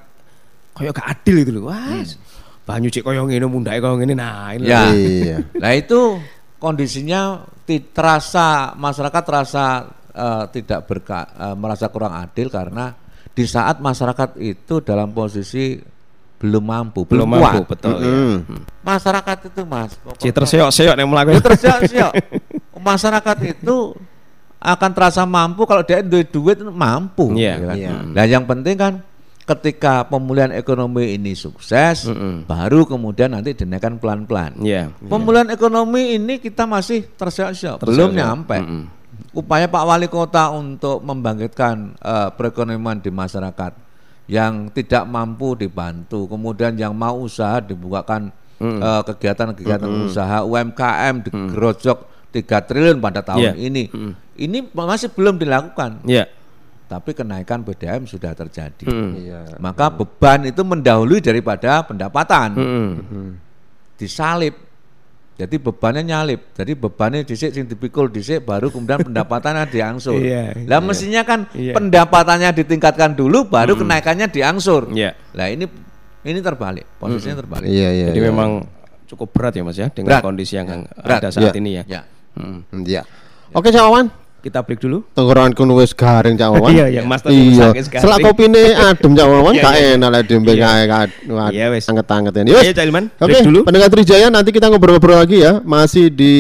[0.73, 1.67] kayak gak adil itu loh.
[1.67, 1.99] Wah,
[2.63, 4.15] banyu cek koyo ngene mundake koyo ngene.
[4.15, 4.87] Nah, ini Ya.
[4.89, 5.37] Iya.
[5.53, 6.23] Nah itu
[6.57, 7.43] kondisinya
[7.81, 9.65] terasa masyarakat terasa
[10.13, 12.93] eh, tidak berka, eh, merasa kurang adil karena
[13.33, 15.81] di saat masyarakat itu dalam posisi
[16.43, 17.71] belum mampu, belum belum, mampu kuat.
[17.71, 18.11] betul ya.
[18.11, 18.39] Mm.
[18.83, 21.31] Masyarakat itu mas, Cek terseok-seok nek mlaku.
[21.39, 22.13] Ya, tersiok-siok.
[22.83, 23.95] Masyarakat itu
[24.59, 27.31] akan terasa mampu kalau dia duit duit mampu.
[27.39, 27.77] Iya, ya kan?
[27.79, 27.91] iya.
[28.11, 28.93] Nah yang penting kan
[29.43, 32.47] ketika pemulihan ekonomi ini sukses, Mm-mm.
[32.47, 34.55] baru kemudian nanti dinaikkan pelan-pelan.
[34.63, 34.95] Iya.
[35.03, 38.59] Pemulihan ekonomi ini kita masih tersiok-siok, belum nyampe.
[38.63, 38.85] Mm-mm.
[39.33, 43.73] Upaya Pak Wali Kota untuk membangkitkan eh, perekonomian di masyarakat
[44.31, 48.31] yang tidak mampu dibantu, kemudian yang mau usaha dibukakan
[48.63, 51.99] eh, kegiatan-kegiatan usaha UMKM digerojok
[52.33, 53.53] 3 triliun pada tahun Iya.
[53.59, 53.85] ini.
[54.33, 56.25] Ini masih belum dilakukan, Iya.
[56.93, 58.85] Tapi kenaikan BDM sudah terjadi.
[58.85, 59.11] Mm.
[59.17, 59.41] Iya.
[59.57, 63.41] Maka beban itu mendahului daripada pendapatan Mm.
[63.97, 64.53] disalib.
[65.33, 66.53] Jadi bebannya nyalip.
[66.53, 70.21] Jadi bebannya disik sing dipikul disik baru kemudian pendapatannya diangsur.
[70.21, 71.73] Iya, Lah mestinya kan Iya.
[71.73, 74.93] pendapatannya ditingkatkan dulu baru kenaikannya diangsur.
[74.93, 75.17] Iya.
[75.33, 75.65] Lah ini
[76.23, 77.73] ini terbalik, posisinya terbalik.
[77.73, 78.07] Iya, iya.
[78.13, 78.29] Jadi iya.
[78.29, 78.69] memang
[79.09, 80.23] cukup berat ya Mas ya dengan Berat.
[80.29, 81.21] kondisi yang Berat.
[81.25, 81.53] ada saat Iya.
[81.57, 81.83] ini ya.
[81.89, 82.03] Ya.
[82.37, 82.61] Mm.
[82.69, 83.03] Hmm, Iya.
[83.57, 84.22] Oke, Cak Wawan.
[84.43, 85.07] Kita break dulu.
[85.15, 86.75] Tenggorokan kuno wis garing Cak Wawan.
[86.75, 87.71] Iya, yang Mas Iya.
[87.79, 89.89] Selak kopine adem Cak Wawan, Iya, gak iya.
[89.95, 90.67] enak lah dembe Iya.
[90.83, 91.07] kae.
[91.55, 91.87] Iya, wes.
[91.87, 92.51] Anget-anget ini.
[92.51, 92.67] Wes.
[92.67, 96.35] Ayo Cak Ilman, Oke, pendengar Trijaya nanti kita ngobrol-ngobrol lagi ya, masih di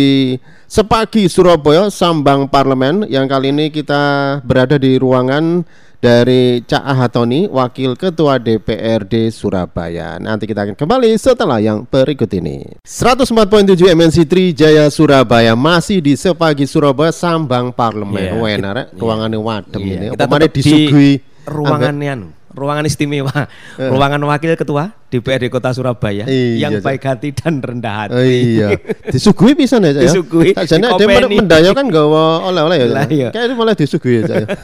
[0.67, 5.63] Sepagi Surabaya Sambang Parlemen yang kali ini kita berada di ruangan
[6.03, 10.19] dari Cak Ahatoni, Wakil Ketua DPRD Surabaya.
[10.19, 12.67] Nanti kita akan kembali setelah yang berikut ini.
[12.83, 18.19] 104.7 MNC Trijaya Surabaya masih di Sepagi Surabaya Sambang Parlemen.
[18.19, 20.07] Iya, Wah, kita- enak, ruangannya wadem Iya, ini.
[20.11, 21.13] kita Kemarin tetap di disuguhi
[21.43, 23.39] ruangan anu, ruangan istimewa,
[23.79, 28.15] ruangan wakil ketua DPRD Kota Surabaya Iya, yang baik hati dan rendah hati.
[28.19, 28.75] Oh, iya,
[29.07, 30.11] disuguhi bisa ya, Cak, ya.
[30.11, 32.87] Disuguhi, Sakjane ada mendayo kan gawa oleh-oleh ya.
[32.91, 33.07] Cak?
[33.07, 33.29] iya.
[33.31, 34.47] Kayaknya malah disuguhi ya, Cak, ya.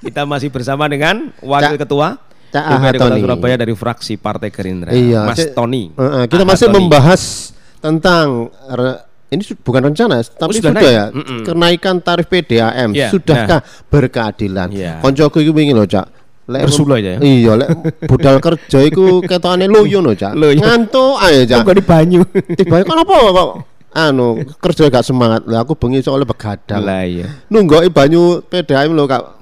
[0.00, 2.08] Kita masih bersama dengan wakil Cak- ketua
[2.50, 3.16] Cak DPRD Kota.
[3.16, 5.52] Surabaya dari fraksi Partai Gerindra, Iya, Mas Cik.
[5.52, 5.92] Tony.
[5.92, 10.90] Heeh, kita masih membahas tentang re- ini bukan rencana, tapi sudah sudah, naik.
[10.90, 11.38] ya Mm-mm.
[11.44, 14.68] kenaikan tarif PDAM Iya, sudahkah berkeadilan?
[14.68, 14.98] Iya.
[14.98, 16.06] Koncoku iki wingi lho, Cak.
[16.50, 17.18] Lek Bersulo aja ya?
[17.20, 17.68] Iya, lek
[18.04, 20.34] budal kerja iku ketokane loyo lho, Cak.
[20.34, 21.62] Ngantuk ae, Cak.
[21.62, 22.20] Kok di banyu.
[22.50, 23.50] Tiba kan apa kok
[23.90, 24.26] anu
[24.58, 25.46] kerja gak semangat.
[25.46, 26.82] Lah aku bengi soalnya begadang.
[26.82, 27.30] Lah iya.
[27.46, 29.39] Nunggoki banyu PDAM lho, Kak.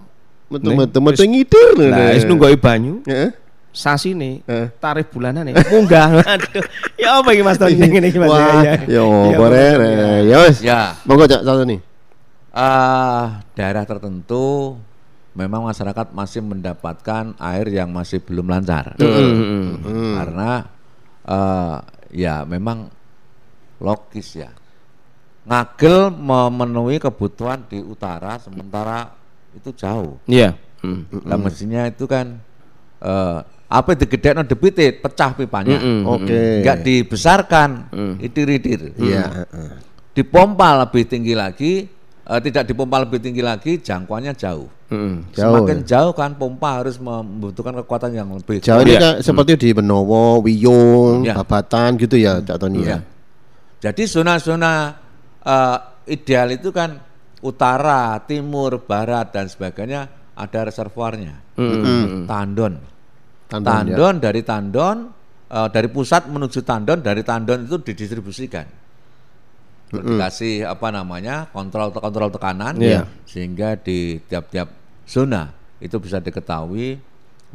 [0.49, 1.25] Metu-metu metu
[1.77, 1.87] lho.
[1.93, 3.05] Lah wis nunggoki banyu.
[3.05, 3.31] Heeh.
[3.69, 4.67] Sasi nih, Eh.
[4.81, 6.19] tarif bulanan nih, munggah.
[6.35, 6.65] Aduh,
[6.99, 8.33] ya apa iki Mas Tony ngene iki Mas?
[8.33, 9.71] Wah, Ya, ya Ya, boleh.
[10.27, 10.59] Ya wis.
[10.65, 10.97] Ya.
[11.07, 11.79] Monggo Cak satu nih.
[12.51, 14.75] Ah, daerah tertentu
[15.37, 18.99] memang masyarakat masih mendapatkan air yang masih belum lancar.
[18.99, 19.79] Hmm.
[20.17, 20.67] Karena
[21.23, 21.77] eh,
[22.11, 22.91] ya memang
[23.79, 24.51] logis ya.
[25.47, 29.15] Ngagel memenuhi kebutuhan di utara sementara
[29.59, 30.17] itu jauh.
[30.31, 30.55] Iya.
[30.79, 31.11] Hmm.
[31.27, 32.39] Lah mestinya itu kan
[33.03, 35.77] eh apa digedekno debitit, pecah pipanya.
[35.77, 36.09] Mm-mm.
[36.09, 36.65] Oke.
[36.65, 38.97] Enggak dibesarkan, itir-itir.
[38.97, 39.71] Iya, heeh.
[40.17, 41.85] Dipompa lebih tinggi lagi
[42.29, 44.69] eh, tidak dipompa lebih tinggi lagi, jangkauannya jauh.
[44.89, 45.37] Mm.
[45.37, 48.65] Jauh, Semakin jauh kan pompa harus membutuhkan kekuatan yang lebih.
[48.65, 49.01] Jauh ini Iya.
[49.01, 51.37] kayak seperti di Benowo, Wiyung, Iya.
[51.37, 52.97] Babatan gitu ya, Cak Tony ya.
[52.97, 52.99] Ya.
[53.85, 54.97] Jadi zona-zona
[55.45, 56.97] eh, ideal itu kan
[57.43, 61.35] utara, timur, barat dan sebagainya ada reservoirnya.
[62.27, 62.75] Tandon.
[63.49, 64.99] Tandon, Tandon dari Tandon
[65.51, 68.67] eh, dari pusat menuju Tandon, dari Tandon itu didistribusikan.
[69.89, 71.49] Dikasih apa namanya?
[71.49, 73.09] kontrol kontrol tekanan Iya.
[73.25, 74.69] sehingga di tiap-tiap
[75.09, 75.49] zona
[75.81, 77.01] itu bisa diketahui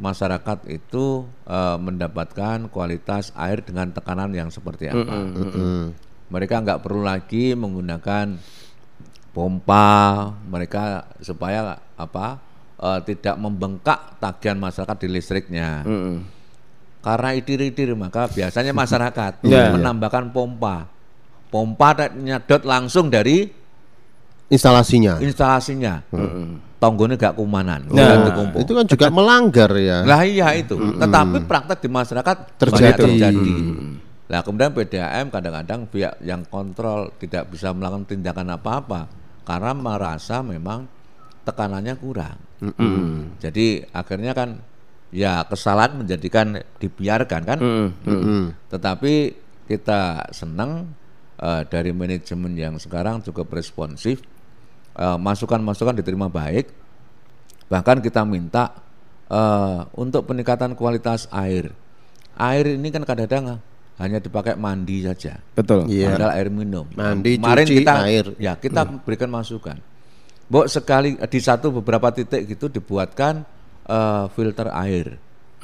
[0.02, 5.14] masyarakat itu eh, mendapatkan kualitas air dengan tekanan yang seperti apa.
[5.14, 5.94] Mm-mm.
[6.34, 8.34] Mereka nggak perlu lagi menggunakan
[9.34, 9.86] pompa,
[10.46, 10.82] mereka
[11.18, 12.38] supaya apa
[12.76, 15.82] eh, tidak membengkak tagihan masyarakat di listriknya.
[15.82, 16.16] Mm.
[17.02, 19.74] Karena itir-itir maka biasanya masyarakat Iya.
[19.74, 20.86] menambahkan pompa.
[21.50, 23.50] Pompa da- nyedot langsung dari
[24.44, 25.18] Instalasinya.
[25.18, 26.04] instalasinya.
[26.76, 28.60] Tonggone gak kumanan, Nah, gak.
[28.60, 30.04] Itu kan juga melanggar ya.
[30.04, 30.76] Lah iya itu.
[30.76, 33.00] Tetapi praktek di masyarakat Terjadi.
[33.00, 33.56] terjadi.
[34.24, 39.08] Nah kemudian PDAM kadang-kadang pihak yang kontrol tidak bisa melakukan tindakan apa-apa
[39.44, 40.88] karena merasa memang
[41.44, 42.36] tekanannya kurang.
[43.38, 44.58] Jadi akhirnya kan
[45.14, 47.58] ya kesalahan menjadikan dibiarkan kan.
[47.60, 47.88] Mm.
[48.02, 48.42] Mm-mm.
[48.72, 49.14] Tetapi
[49.68, 50.90] kita senang
[51.38, 54.24] eh, dari manajemen yang sekarang cukup responsif,
[54.96, 56.72] eh, masukan-masukan diterima baik,
[57.68, 58.74] bahkan kita minta
[59.30, 61.70] eh, untuk peningkatan kualitas air.
[62.34, 63.62] Air ini kan kadang-kadang
[63.94, 65.86] hanya dipakai mandi saja, Betul.
[65.86, 66.18] Iya.
[66.18, 66.86] padahal air minum.
[66.98, 68.26] Mandi, Kemarin cuci, kita, air.
[68.42, 69.78] ya kita berikan masukan.
[70.50, 73.46] Bok sekali di satu beberapa titik gitu dibuatkan
[73.86, 75.14] eh, filter air.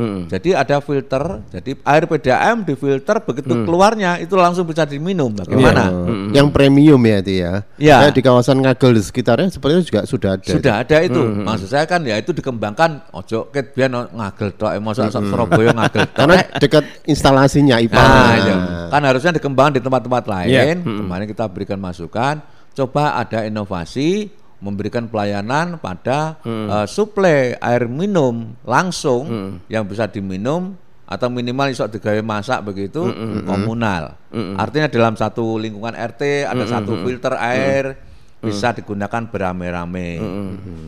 [0.00, 0.32] Mm.
[0.32, 5.28] Jadi ada filter, jadi air PDAM difilter begitu keluarnya itu langsung bisa diminum.
[5.36, 5.92] Bagaimana?
[5.92, 7.52] Oh, Yang premium ya itu ya.
[7.76, 7.96] Ya.
[8.00, 10.48] Kayak di kawasan Ngagel di sekitarnya sepertinya juga sudah ada.
[10.48, 11.20] Sudah ada itu.
[11.20, 15.76] Maksud saya kan ya itu dikembangkan ojo ket no- ngagel tok eh, mosok sak Surabaya
[15.76, 16.16] ngagel tok.
[16.16, 18.00] Karena dekat instalasinya IPA.
[18.00, 18.54] Nah, itu.
[18.88, 20.48] kan harusnya dikembangkan di tempat-tempat lain.
[20.48, 20.62] Iya.
[20.80, 22.40] Kemarin kita berikan masukan,
[22.72, 29.26] coba ada inovasi memberikan pelayanan pada eh, suplai air minum langsung
[29.66, 30.76] yang bisa diminum
[31.10, 33.10] atau minimal isok digawe masak begitu
[33.42, 34.14] komunal.
[34.30, 37.98] Artinya dalam satu lingkungan RT ada satu filter air
[38.40, 40.16] bisa digunakan beramai-ramai.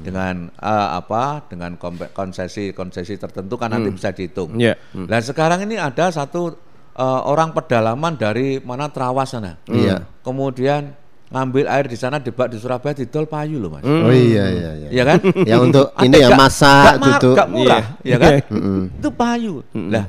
[0.02, 1.76] Dengan eh, apa dengan
[2.14, 4.56] konsesi-konsesi tertentu kan nanti bisa dihitung.
[4.56, 4.74] Iya.
[4.96, 6.56] Nah sekarang ini ada satu
[6.96, 9.60] eh, orang pedalaman dari mana Trawas sana.
[9.68, 10.08] Iya.
[10.24, 10.96] Kemudian
[11.32, 13.82] ngambil air di sana di bak di Surabaya didol payu loh mas.
[13.82, 14.88] Oh iya iya iya.
[14.92, 15.18] Iya kan?
[15.50, 17.34] Ya untuk Ada ini ya masak duduk.
[17.34, 18.12] nggak murah, Iya.
[18.12, 18.32] ya kan?
[19.00, 19.54] Itu payu.
[19.72, 20.06] Lah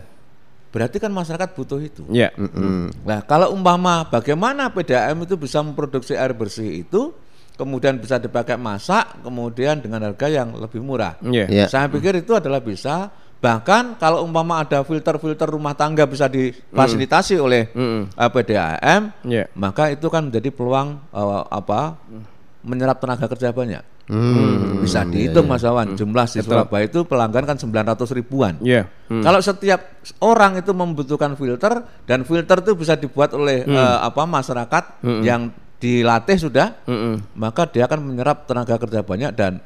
[0.73, 2.01] berarti kan masyarakat butuh itu.
[2.09, 2.33] Iya.
[2.33, 3.05] Mm-mm.
[3.05, 7.13] Nah, kalau umpama bagaimana PDAM itu bisa memproduksi air bersih itu,
[7.53, 11.13] kemudian bisa dipakai masak, kemudian dengan harga yang lebih murah.
[11.21, 11.45] Iya.
[11.45, 11.65] Iya.
[11.69, 13.13] Saya pikir itu adalah bisa.
[13.43, 18.15] Bahkan kalau umpama ada filter-filter rumah tangga bisa difasilitasi oleh Mm.
[18.15, 19.51] eh, PDAM, Iya.
[19.51, 21.99] maka itu kan menjadi peluang eh, apa?
[22.63, 23.83] menyerap tenaga kerja banyak.
[24.07, 24.79] Hmm.
[24.79, 28.55] Bisa dihitung Mas Awan, jumlah di Surabaya itu pelanggan kan 900 ribuan.
[28.63, 28.87] Iya.
[29.11, 29.19] Mm.
[29.19, 29.83] Kalau setiap
[30.23, 36.39] orang itu membutuhkan filter dan filter itu bisa dibuat oleh eh, apa masyarakat yang dilatih
[36.39, 37.35] sudah, Mm-mm.
[37.35, 39.59] maka dia akan menyerap tenaga kerja banyak dan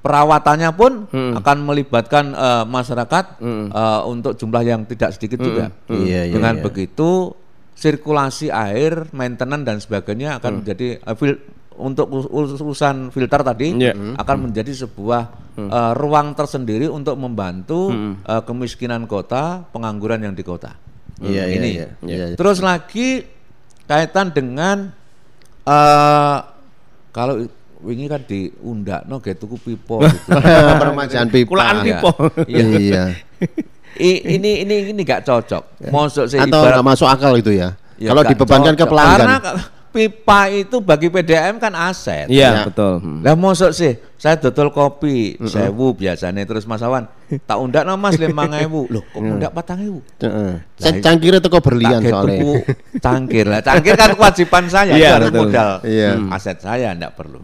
[0.00, 5.68] perawatannya pun akan melibatkan eh, masyarakat eh, untuk jumlah yang tidak sedikit juga.
[5.86, 6.62] Iya, iya, Dengan iya.
[6.62, 7.36] begitu
[7.74, 11.40] sirkulasi air, maintenance dan sebagainya akan menjadi eh, fil-
[11.80, 13.96] untuk us- us- urusan filter tadi Iya.
[14.16, 15.22] akan menjadi sebuah
[15.56, 17.88] eh, ruang tersendiri untuk membantu
[18.20, 20.76] eh, kemiskinan kota, pengangguran yang di kota.
[21.20, 21.68] Iya, iya, Ini.
[21.68, 22.36] iya, iya, iya.
[22.36, 23.20] Terus lagi
[23.84, 24.88] kaitan dengan
[25.60, 26.38] eh
[27.10, 27.44] kalau
[27.80, 30.30] wingi kan diundak no kayak tuku pipo gitu.
[30.76, 31.48] Permajaan pipa.
[31.48, 32.10] Kulaan pipo.
[32.44, 32.64] Iya.
[32.70, 33.04] Iya.
[33.96, 35.88] I- ini ini ini nggak cocok.
[35.88, 37.74] Mosok sih Atau ibarat- nggak masuk akal itu ya.
[37.96, 38.90] Ya, Kalau dibebankan ke cocok.
[38.90, 39.18] pelanggan.
[39.18, 39.56] Karena ka-
[39.90, 42.30] pipa itu bagi PDAM kan aset.
[42.30, 42.62] Iya, Ya.
[42.62, 43.02] betul.
[43.02, 43.20] Hmm.
[43.20, 47.10] Lah mosok sih saya dodol kopi sewu biasanya terus Mas Awan
[47.42, 48.30] tak undak no Mas 5000.
[48.94, 49.98] Loh kok undak 4000?
[50.22, 50.52] Heeh.
[50.54, 52.38] Lah, Saya cangkirnya teko berlian Tak kayak soalnya.
[52.38, 52.52] tuku
[52.96, 53.60] cangkir lah.
[53.60, 55.40] Cangkir kan kewajiban saya, Iya, itu betul.
[55.42, 56.10] modal Iya.
[56.30, 57.38] aset saya enggak perlu.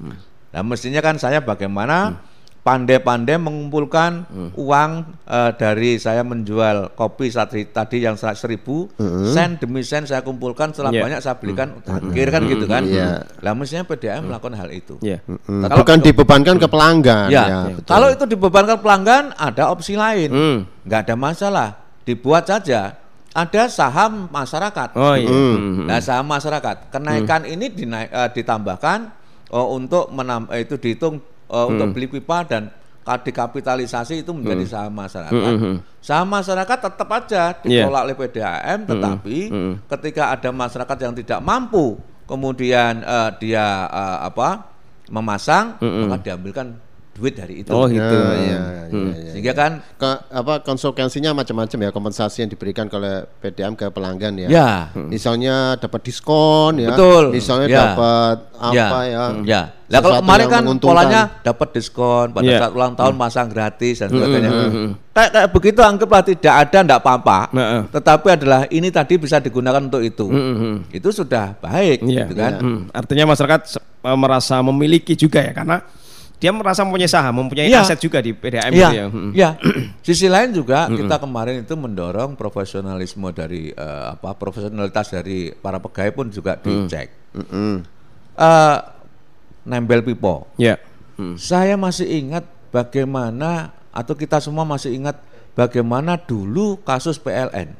[0.56, 2.16] Nah, mestinya kan saya bagaimana
[2.64, 4.24] pandai-pandai mengumpulkan
[4.56, 4.90] uang
[5.22, 8.88] eh, dari saya menjual kopi saat tadi yang seratus ribu
[9.30, 11.02] sen demi sen saya kumpulkan setelah Iya.
[11.04, 12.82] banyak saya belikan cangkir kan gitu kan.
[12.82, 13.22] Iya.
[13.38, 14.96] Lah mestinya PDAM melakukan hal itu.
[14.98, 15.20] Iya.
[15.22, 17.28] Mm, Kalau- bukan dibebankan ke pelanggan.
[17.28, 17.86] Ya, betul.
[17.86, 20.58] kalau itu dibebankan pelanggan ada opsi lain, Hmm.
[20.82, 21.68] nggak ada masalah,
[22.02, 22.96] dibuat saja.
[23.30, 24.96] Ada saham masyarakat.
[24.96, 25.28] Oh iya.
[25.28, 25.54] Hmm.
[25.54, 25.86] Hmm.
[25.86, 29.12] Nah, saham masyarakat kenaikan ini dinaik, eh, ditambahkan
[29.48, 32.68] eh, untuk menam eh, itu dihitung eh, untuk beli pipa dan
[33.00, 35.52] ka- dikapitalisasi itu menjadi saham masyarakat.
[36.00, 39.36] Saham masyarakat tetap aja dikelola oleh PDAM, tetapi
[39.86, 44.66] ketika ada masyarakat yang tidak mampu, kemudian eh, dia eh, apa
[45.06, 46.74] memasang, maka diambilkan
[47.16, 47.72] duit dari itu.
[47.72, 47.96] Oh gitu.
[47.96, 48.36] Ya, ya.
[48.36, 48.60] ya, ya,
[48.92, 49.30] ya.
[49.32, 54.48] Sehingga kan Ke- apa konsekuensinya macam-macam ya kompensasi yang diberikan oleh PDAM ke pelanggan ya.
[54.48, 56.92] ya, Misalnya dapat diskon ya.
[56.92, 57.32] Betul.
[57.32, 57.80] Misalnya Ya.
[57.88, 59.24] dapat apa ya.
[59.42, 59.62] Ya.
[59.86, 62.58] Lah kalau kemarin kan polanya dapat diskon pada Iya.
[62.58, 64.50] saat ulang tahun masang gratis dan sebagainya.
[65.10, 67.38] Kayak kayak begitu anggaplah tidak ada enggak apa-apa.
[67.54, 67.82] Heeh.
[67.88, 70.26] Tetapi adalah ini tadi bisa digunakan untuk itu.
[70.90, 72.26] Itu sudah baik Iya.
[72.26, 72.52] gitu kan.
[72.58, 72.80] Hmm.
[72.90, 75.80] Artinya masyarakat eh, merasa memiliki juga ya karena
[76.36, 77.80] dia merasa mempunyai saham, mempunyai Iya.
[77.80, 79.06] aset juga di PDAM Iya, gitu ya.
[79.08, 79.30] Hmm.
[79.32, 79.50] iya.
[80.00, 86.12] Sisi lain juga kita kemarin itu mendorong profesionalisme dari eh, apa profesionalitas dari para pegawai
[86.12, 87.08] pun juga dicek.
[87.32, 87.74] Mm-mm.
[88.34, 88.78] Eh,
[89.64, 90.46] nempel pipo.
[90.56, 90.76] Ya.
[91.34, 95.16] Saya masih ingat bagaimana atau kita semua masih ingat
[95.52, 97.72] bagaimana dulu kasus PLN.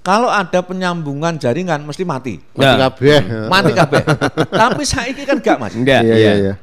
[0.00, 2.40] Kalau ada penyambungan jaringan mesti mati.
[2.56, 2.80] Mati Ya.
[2.80, 3.18] kabeh.
[3.52, 4.00] Mati kabeh.
[4.48, 5.76] Tapi saya ini kan enggak, Mas.
[5.76, 6.00] Enggak.
[6.00, 6.54] Iya iya iya.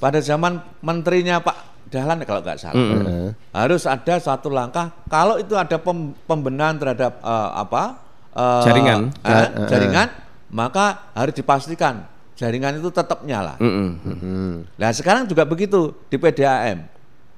[0.00, 3.28] Pada zaman menterinya Pak Dahlan kalau nggak salah, Heeh.
[3.50, 4.94] harus ada satu langkah.
[5.06, 7.82] Kalau itu ada pem- pembenahan terhadap eh, apa
[8.30, 9.00] eh, Jaringan.
[9.12, 10.08] eh, Ja- eh, jaringan,
[10.48, 13.58] maka harus dipastikan jaringan itu tetap nyala.
[13.58, 13.88] Mm-mm.
[14.00, 14.50] Mm-mm.
[14.72, 16.88] Nah sekarang juga begitu di PDAM.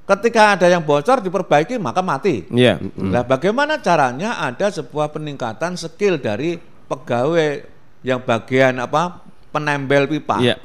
[0.05, 2.45] Ketika ada yang bocor diperbaiki maka mati.
[2.47, 2.77] Iya.
[2.95, 7.65] Nah bagaimana caranya ada sebuah peningkatan skill dari pegawai
[8.03, 10.39] yang bagian apa penembel pipa.
[10.39, 10.61] Iya.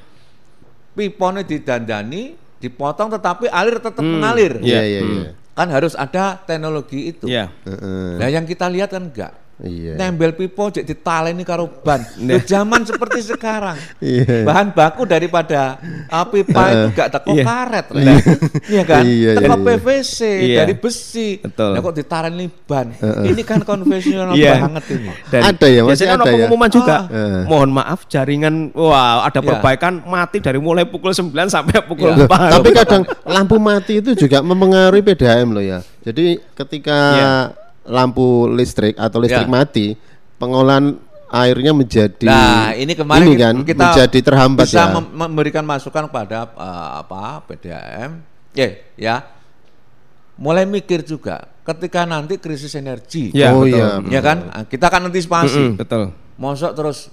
[0.98, 4.58] Pipone didandani, dipotong tetapi alir tetap mengalir.
[4.60, 4.82] Iya Iya.
[4.84, 5.30] iya iya.
[5.54, 7.30] Kan harus ada teknologi itu.
[7.30, 7.54] Iya.
[7.66, 8.18] Heeh.
[8.18, 9.34] Nah yang kita lihat kan enggak.
[9.58, 9.97] Iya.
[9.97, 12.05] Nembel pipo jadi ditaleni karo ban.
[12.30, 13.74] Di zaman seperti sekarang.
[13.97, 14.45] Iya.
[14.45, 15.82] Bahan baku daripada
[16.14, 17.43] uh, pipa itu gak teko Iya.
[17.43, 17.86] karet.
[17.89, 18.18] Lah.
[18.70, 19.01] Iya kan?
[19.01, 19.66] Iya, teko iya, iya.
[19.66, 20.58] PVC Iya.
[20.62, 21.30] dari besi.
[21.41, 21.74] Betul.
[21.74, 22.88] Nah kok ditaleni ban.
[23.01, 24.62] Ini kan konvensional Iya.
[24.62, 25.10] banget ini.
[25.34, 26.34] Ada ya, masih biasanya ada ada ya?
[26.38, 26.97] pengumuman juga.
[27.10, 27.41] Ah.
[27.49, 29.47] Mohon maaf jaringan wah ada Iya.
[29.49, 32.30] perbaikan mati dari mulai pukul 9 sampai pukul Iya.
[32.30, 32.53] 4.
[32.62, 35.82] Tapi kadang lampu mati itu juga mempengaruhi PDAM loh ya.
[36.05, 37.32] Jadi ketika Iya.
[37.88, 39.52] Lampu listrik atau listrik Ya.
[39.54, 39.96] mati,
[40.36, 44.94] pengolahan airnya menjadi Nah, ini kemarin ini kita, kan kita menjadi terhambat bisa ya.
[44.94, 48.12] mem- memberikan masukan kepada eh, apa PDAM,
[48.54, 49.16] ya, ya,
[50.38, 53.76] mulai mikir juga ketika nanti krisis energi, Iya, oh betul.
[53.76, 53.90] iya.
[54.10, 55.60] ya kan, Nah, kita akan antisipasi.
[55.60, 56.16] Mm-mm, betul.
[56.38, 57.12] Mosok terus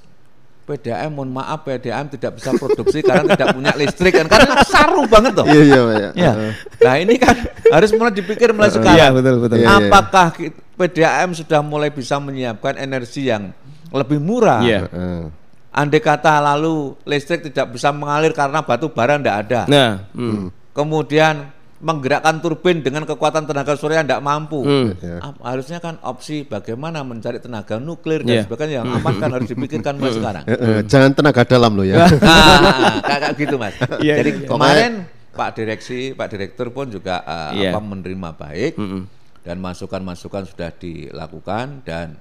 [0.65, 5.35] PDAM, mohon maaf PDAM tidak bisa produksi karena tidak punya listrik kan, karena saru banget
[5.35, 5.45] toh.
[5.45, 6.11] Iya iya Pak, ya.
[6.15, 6.33] Ya.
[6.81, 7.35] Nah ini kan
[7.69, 9.11] harus mulai dipikir mulai Iya, sekarang.
[9.13, 9.57] betul, betul.
[9.59, 9.77] Iya, iya.
[9.83, 13.55] Apakah ki- PDAM sudah mulai bisa menyiapkan energi yang
[13.89, 14.61] lebih murah?
[14.61, 14.81] Iya.
[14.87, 15.23] Heeh.
[15.71, 19.61] Andai kata lalu listrik tidak bisa mengalir karena batu bara tidak ada.
[19.67, 20.51] Nah, mm.
[20.71, 24.65] Kemudian menggerakkan turbin dengan kekuatan tenaga surya tidak mampu.
[24.65, 24.97] Hmm.
[24.99, 25.21] Ya.
[25.21, 28.43] Ap- Harusnya kan opsi bagaimana mencari tenaga nuklir dan Iya.
[28.47, 30.45] sebagainya yang aman kan harus dipikirkan mulai sekarang.
[30.49, 32.09] Heeh, Jangan tenaga dalam loh ya.
[33.05, 33.75] Nah, kayak gitu mas.
[34.01, 34.49] Iya, Jadi iya.
[34.49, 34.93] kemarin
[35.31, 37.75] Pak Direksi, Pak Direktur pun juga uh, Iya.
[37.75, 39.03] apa menerima baik Mm-mm.
[39.45, 42.17] Dan masukan-masukan sudah dilakukan dan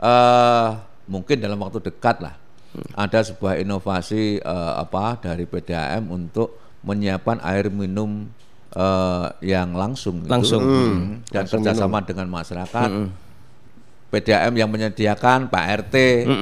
[0.00, 0.70] eh
[1.10, 2.38] mungkin dalam waktu dekat lah
[2.94, 6.54] ada sebuah inovasi eh, apa dari PDAM untuk
[6.86, 8.30] menyiapkan air minum
[8.72, 10.30] eh, yang langsung, gitu.
[10.30, 10.62] Langsung.
[10.62, 11.26] Hmm.
[11.28, 12.90] dan kerjasama dengan masyarakat.
[14.10, 15.94] PDAM yang menyediakan Pak RT,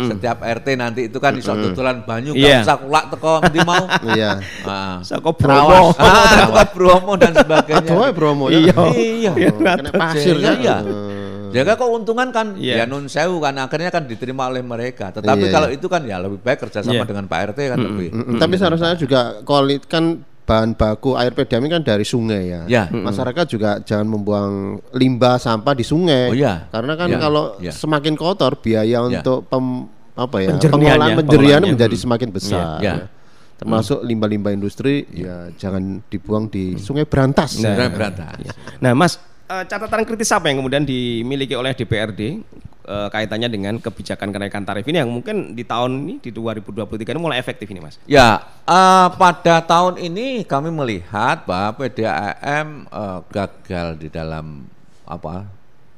[0.08, 2.64] setiap RT nanti itu kan iso tutulan banyu, Iya.
[2.64, 3.84] gak usah kulak teko ndi mau.
[4.16, 4.30] Iya.
[4.64, 4.96] Ah.
[5.04, 5.92] Saka Trawas.
[5.92, 6.00] Bromo.
[6.00, 7.92] Ah, Trawas Bromo dan sebagainya.
[7.92, 8.56] Aduh, Bromo ya.
[8.56, 8.74] Iya.
[8.96, 9.32] Iya.
[9.36, 10.56] Iya, Kena pasir Iya, kan.
[10.64, 10.76] iya.
[10.80, 11.26] Heeh.
[11.48, 12.74] Jaga keuntungan kan Iya.
[12.80, 15.12] ya nun sewu kan akhirnya kan diterima oleh mereka.
[15.12, 15.76] Tetapi Iya, kalau iya.
[15.76, 17.04] itu kan ya lebih baik kerjasama Iya.
[17.04, 18.08] dengan Pak RT kan lebih.
[18.12, 18.36] Mm-mm.
[18.36, 22.60] Tapi seharusnya juga kualitas kan bahan baku air PDAM ini kan dari sungai ya.
[22.64, 22.84] Ya.
[22.88, 26.32] Masyarakat juga jangan membuang limbah sampah di sungai.
[26.32, 26.64] Oh, iya.
[26.72, 27.18] Karena kan Ya.
[27.20, 27.68] kalau Ya.
[27.68, 29.04] semakin kotor biaya Ya.
[29.04, 29.84] untuk pem,
[30.16, 30.72] apa ya pengolahan
[31.14, 31.70] penjernihannya pengolahannya.
[31.76, 32.80] menjadi semakin besar.
[32.80, 33.12] Ya.
[33.60, 37.60] Termasuk limbah-limbah industri ya jangan dibuang di sungai berantas.
[37.60, 37.90] Nah.
[37.92, 38.40] Berantas.
[38.80, 42.40] Nah, Mas, eh, catatan kritis apa yang kemudian dimiliki oleh DPRD
[42.88, 47.20] eh, kaitannya dengan kebijakan kenaikan tarif ini yang mungkin di tahun ini di 2023 ini
[47.20, 48.00] mulai efektif ini, Mas?
[48.08, 54.64] Ya, eh, pada tahun ini kami melihat bahwa PDAM eh, gagal di dalam
[55.04, 55.44] apa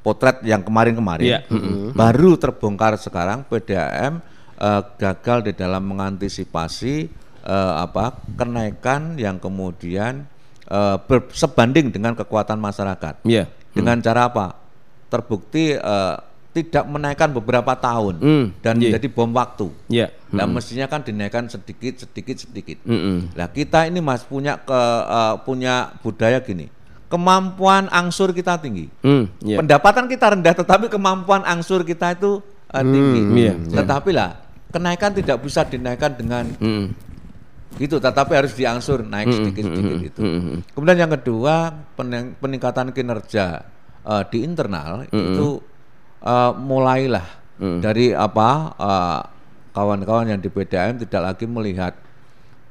[0.01, 1.25] potret yang kemarin-kemarin.
[1.25, 1.39] Iya.
[1.93, 4.19] Baru terbongkar sekarang PDAM
[4.59, 6.95] eh, gagal di dalam mengantisipasi
[7.45, 10.25] eh, apa kenaikan yang kemudian
[10.67, 13.23] eh, ber- sebanding dengan kekuatan masyarakat.
[13.23, 13.47] Iya.
[13.71, 14.57] Dengan cara apa?
[15.07, 16.15] Terbukti eh,
[16.51, 18.91] tidak menaikkan beberapa tahun Hmm, dan iya.
[18.91, 19.71] menjadi bom waktu.
[19.87, 20.11] Ya.
[20.29, 22.83] Nah mestinya kan dinaikkan sedikit sedikit sedikit.
[22.83, 23.31] Mm-mm.
[23.31, 24.75] Nah kita ini mas punya ke
[25.07, 26.67] eh, punya budaya gini,
[27.07, 29.57] kemampuan angsur kita tinggi, Hmm, ya.
[29.57, 33.21] pendapatan kita rendah tetapi kemampuan angsur kita itu eh, tinggi.
[33.37, 34.31] iya, Tetapi lah
[34.69, 36.91] kenaikan tidak bisa dinaikkan dengan Hmm.
[37.73, 40.19] gitu, tetapi harus diangsur naik sedikit sedikit itu.
[40.19, 40.59] Hmm.
[40.69, 41.55] Kemudian yang kedua
[41.95, 43.63] pening- peningkatan kinerja
[44.01, 45.63] eh, di internal itu
[46.21, 47.27] eh, mulailah
[47.61, 49.21] dari apa eh,
[49.71, 51.93] kawan-kawan yang di PDAM tidak lagi melihat.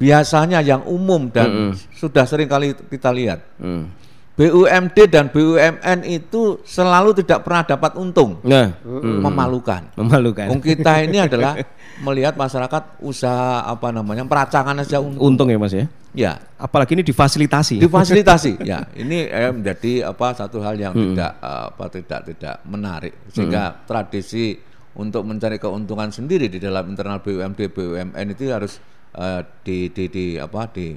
[0.00, 3.44] Biasanya yang umum dan sudah sering kali kita lihat.
[3.60, 3.92] Hmm.
[4.40, 8.72] BUMD dan BUMN itu selalu tidak pernah dapat untung, Nah,
[9.20, 9.92] memalukan.
[10.00, 10.48] memalukan.
[10.48, 11.60] Wong kita ini adalah
[12.00, 15.36] melihat masyarakat usaha apa namanya peracangan aja untung.
[15.36, 15.84] Untung ya Mas ya.
[16.10, 17.84] Ya, Apalagi ini difasilitasi.
[17.84, 23.14] difasilitasi ya ini eh, menjadi apa satu hal yang tidak eh, apa tidak tidak menarik
[23.30, 24.56] sehingga tradisi
[24.96, 28.80] untuk mencari keuntungan sendiri di dalam internal BUMD BUMN itu harus
[29.14, 30.96] eh, di, di, di apa di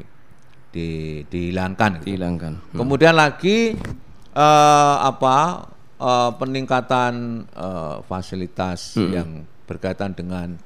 [0.74, 0.89] di
[1.24, 2.05] dihilangkan gitu.
[2.09, 2.74] Dihilangkan.
[2.74, 3.78] kemudian lagi
[4.34, 5.38] eh, apa
[5.95, 7.13] eh, peningkatan
[7.47, 10.57] eh, fasilitas yang berkaitan dengan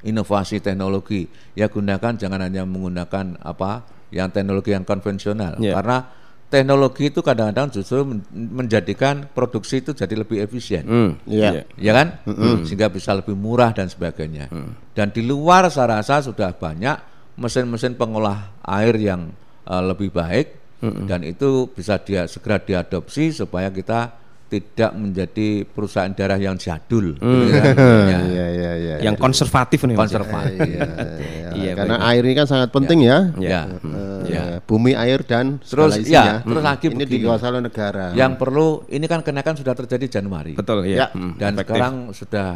[0.00, 5.76] inovasi teknologi ya gunakan jangan hanya menggunakan apa yang teknologi yang konvensional Ya.
[5.76, 5.98] karena
[6.50, 11.10] teknologi itu kadang-kadang justru men- menjadikan produksi itu jadi lebih efisien Hmm.
[11.22, 11.62] Iya.
[11.76, 12.18] ya kan
[12.64, 14.48] sehingga bisa lebih murah dan sebagainya
[14.90, 16.96] dan di luar saya rasa sudah banyak
[17.36, 19.30] mesin-mesin pengolah air yang
[19.70, 20.46] eh, lebih baik
[20.80, 24.16] dan itu bisa dia segera diadopsi supaya kita
[24.48, 27.70] tidak menjadi perusahaan daerah yang jadul gitu kan.
[28.02, 28.94] Ya, Iya, iya, iya.
[29.00, 29.98] Yang konservatif nih ya.
[30.00, 30.82] konservatif Iya,
[31.52, 33.30] Iya, karena air ini kan sangat penting ya.
[33.36, 33.62] ya
[34.26, 37.12] Eh, Bumi, air dan Terus, ya, terus lagi ini begini.
[37.20, 38.10] dikuasai oleh negara.
[38.12, 40.96] yang perlu ini kan kenaikan sudah terjadi Januari Betul Ya.
[40.96, 41.06] ya.
[41.12, 41.36] Hmm.
[41.36, 41.60] dan Efektif.
[41.70, 42.48] sekarang sudah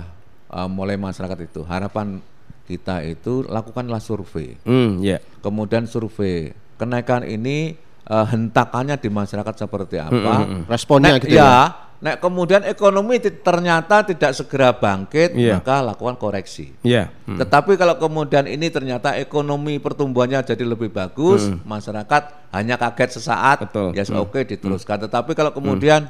[0.48, 2.18] uh, mulai masyarakat itu harapan
[2.64, 5.20] kita itu lakukanlah survei Hmm, ya.
[5.38, 7.74] kemudian survei kenaikan ini
[8.06, 11.56] uh, hentakannya di masyarakat seperti apa Responnya Nek- gitu ya, ya.
[12.04, 15.56] nek kemudian ekonomi ternyata tidak segera bangkit Iya.
[15.56, 17.08] maka lakukan koreksi Ya.
[17.24, 17.40] Hmm.
[17.40, 23.96] tetapi kalau kemudian ini ternyata ekonomi pertumbuhannya jadi lebih bagus, masyarakat hanya kaget sesaat, Betul.
[23.96, 25.08] ya oke diteruskan.
[25.08, 26.06] Tetapi kalau kemudian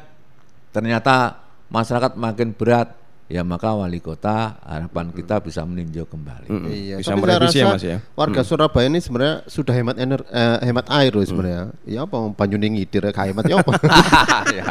[0.75, 1.39] ternyata
[1.71, 2.93] masyarakat makin berat,
[3.25, 6.49] ya maka wali kota harapan kita bisa meninjau kembali.
[6.69, 7.99] Iya, Bisa tapi saya merevisi ya, Mas, ya?
[8.13, 11.73] Warga Surabaya ini sebenarnya sudah hemat ener, eh, hemat air loh sebenarnya.
[11.89, 13.73] Ya apa Banyune ngidir gak hemat ya apa?
[14.61, 14.67] ya.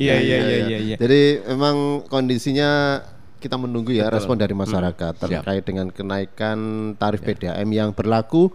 [0.00, 0.96] Iya iya iya iya iya.
[0.96, 3.04] Jadi memang kondisinya
[3.38, 6.58] kita menunggu ya respon dari masyarakat terkait dengan kenaikan
[6.98, 8.50] tarif PDAM yang berlaku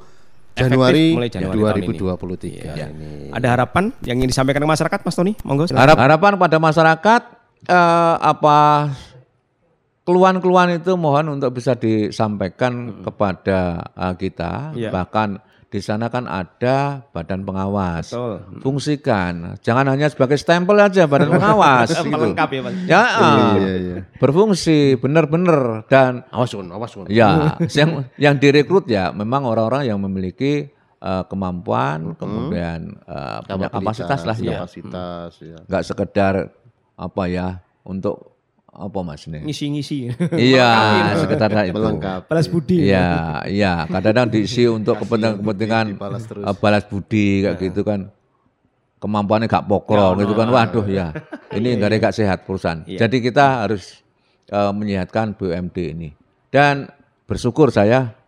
[0.53, 1.97] Januari, mulai Januari tahun ini.
[1.97, 2.85] 2023 Iya.
[2.93, 3.33] ini.
[3.33, 5.33] Ada harapan yang ingin disampaikan ke masyarakat Mas Tony?
[5.41, 5.65] Monggo.
[5.73, 7.21] Harap, harapan pada masyarakat
[7.67, 8.91] eh, apa
[10.03, 14.75] keluhan-keluhan itu mohon untuk bisa disampaikan kepada eh, kita.
[14.75, 14.89] Iya.
[14.91, 18.13] Bahkan di sana kan ada badan pengawas.
[18.13, 18.61] Betul.
[18.61, 22.13] Fungsikan, jangan hanya sebagai stempel aja badan pengawas gitu.
[22.37, 22.73] Ya, Mas.
[22.85, 23.97] Ya, ah, Iya, iya.
[24.21, 30.69] berfungsi benar-benar dan Awas Gun, awas ya yang yang direkrut ya memang orang-orang yang memiliki
[31.01, 34.61] eh, kemampuan, kemudian eh, punya kapasitas lah ya.
[34.61, 35.57] Kapasitas ya.
[35.65, 36.33] nggak sekedar
[36.97, 37.47] apa ya
[37.83, 38.33] untuk
[38.73, 39.45] apa mas ini?
[39.45, 40.09] Ngisi-ngisi.
[40.33, 40.73] iya,
[41.21, 41.77] sekedar itu.
[41.77, 42.25] Melengkapi.
[42.25, 42.89] Balas budi.
[42.89, 43.85] Iya, iya.
[43.85, 45.85] Kadang-kadang diisi untuk kepentingan-kepentingan
[46.25, 46.43] terus.
[46.49, 48.09] eh, balas budi kayak gitu kan.
[48.97, 50.49] Kemampuannya gak pokro gitu kan.
[50.49, 51.13] Waduh ya.
[51.53, 52.81] Ini nggak gak sehat perusahaan.
[52.87, 54.01] Jadi kita harus
[54.49, 56.09] eh, menyehatkan BUMD ini.
[56.49, 56.89] Dan
[57.29, 58.22] bersyukur saya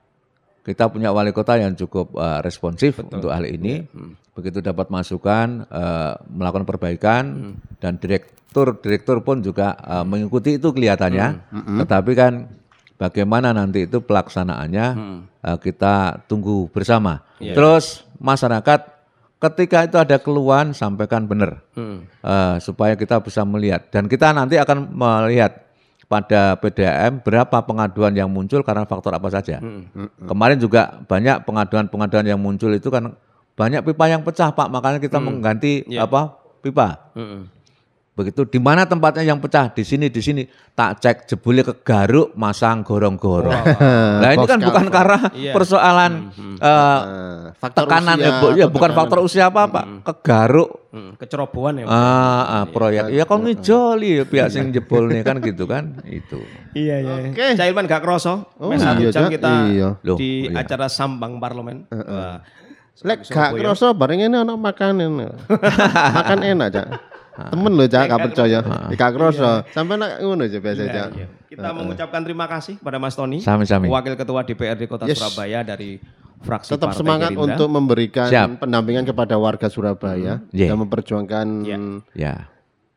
[0.66, 3.86] kita punya wali kota yang cukup eh, responsif untuk hal ini.
[4.34, 7.24] Begitu dapat masukan, eh, melakukan perbaikan
[7.78, 11.54] dan direktur direktur pun juga eh, mengikuti itu kelihatannya.
[11.86, 12.50] Tetapi kan
[12.98, 14.88] bagaimana nanti itu pelaksanaannya
[15.46, 17.22] eh, kita tunggu bersama.
[17.38, 18.96] Terus masyarakat
[19.36, 21.62] ketika itu ada keluhan sampaikan benar.
[22.26, 23.94] Eh, supaya kita bisa melihat.
[23.94, 25.65] Dan kita nanti akan melihat
[26.16, 29.60] pada PDAM berapa pengaduan yang muncul karena faktor apa saja.
[30.24, 33.20] Kemarin juga banyak pengaduan-pengaduan yang muncul itu kan
[33.60, 37.12] banyak pipa yang pecah Pak, makanya kita mengganti apa pipa.
[37.20, 37.55] Mm-mm.
[38.16, 42.32] Begitu di mana tempatnya yang pecah di sini di sini tak cek jebule ke garuk
[42.40, 43.76] masang gorong-gorong.
[44.24, 45.52] Nah ini kan bukan karena Iya.
[45.52, 47.00] persoalan eh,
[47.46, 48.48] Nah, faktor tekanan usia ya, Bu.
[48.56, 49.00] ya bukan tekanan.
[49.04, 51.92] faktor usia apa Pak, ke garuk Hmm, kecerobohan ya.
[51.92, 52.00] Ah,
[52.48, 53.12] ah, proyek.
[53.12, 56.40] Ya kon joli ya pihak sing jebol nih kan gitu kan itu.
[56.72, 57.14] Iya iya.
[57.20, 57.46] Oke.
[57.52, 58.48] Cak Ilman gak kroso.
[58.56, 60.00] Oh, satu iya, jam kita Iya.
[60.00, 60.64] Loh, di iya.
[60.64, 61.84] acara Sambang Parlemen.
[61.92, 62.40] Wah.
[63.04, 65.28] Lek gak kerasa bareng ini anak makan ini.
[66.16, 66.88] makan enak, Cak.
[67.36, 68.60] Temen lho Cak, gak percaya.
[68.90, 69.52] Gak kroso.
[69.70, 71.10] Sampai nak ngono aja biasa Cak.
[71.14, 71.28] Iya.
[71.46, 73.88] Kita mengucapkan terima kasih kepada Mas Tony, Sami-sami.
[73.88, 75.18] Wakil Ketua DPRD Kota Yes.
[75.18, 76.00] Surabaya dari
[76.42, 77.56] fraksi Tetap Partai semangat Gerindra.
[77.56, 78.48] untuk memberikan Siap.
[78.60, 80.70] pendampingan kepada warga Surabaya Yeah.
[80.70, 81.78] dan memperjuangkan Iya.
[82.14, 82.36] Ya.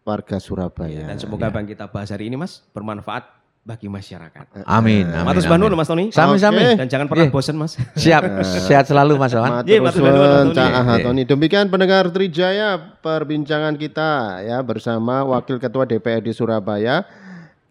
[0.03, 1.05] warga Surabaya.
[1.05, 3.29] dan semoga apa yang kita bahas hari ini Mas bermanfaat
[3.69, 4.65] bagi masyarakat.
[4.65, 5.05] Amin.
[5.05, 5.61] amin, Matur amin.
[5.61, 6.05] nuwun Mas Tony.
[6.09, 6.81] Sami-sami.
[6.81, 7.77] Dan jangan pernah bosan Mas.
[8.03, 9.61] Siap, sehat selalu Mas Wan.
[9.69, 11.05] Iya, matur nuwun, Mas.
[11.05, 11.29] Tony.
[11.29, 17.05] Demikian pendengar Trijaya perbincangan kita ya bersama Wakil Ketua DPRD Surabaya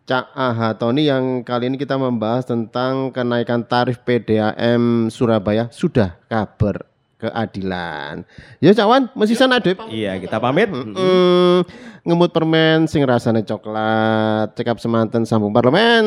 [0.07, 6.87] Cak Aha Tony yang kali ini kita membahas tentang kenaikan tarif PDAM Surabaya sudah kabar
[7.17, 8.21] keadilan.
[8.61, 10.69] Ya Cak Wan, masih sana ada Iya, kita pamit.
[10.69, 11.65] Hmm,
[12.05, 16.05] ngemut permen sing rasanya coklat, cekap semanten sambung parlemen.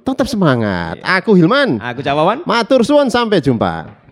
[0.00, 0.96] Tetap semangat.
[1.04, 1.76] Aku Hilman.
[1.80, 2.40] Aku Cawawan.
[2.48, 4.05] Matur suwun sampai jumpa.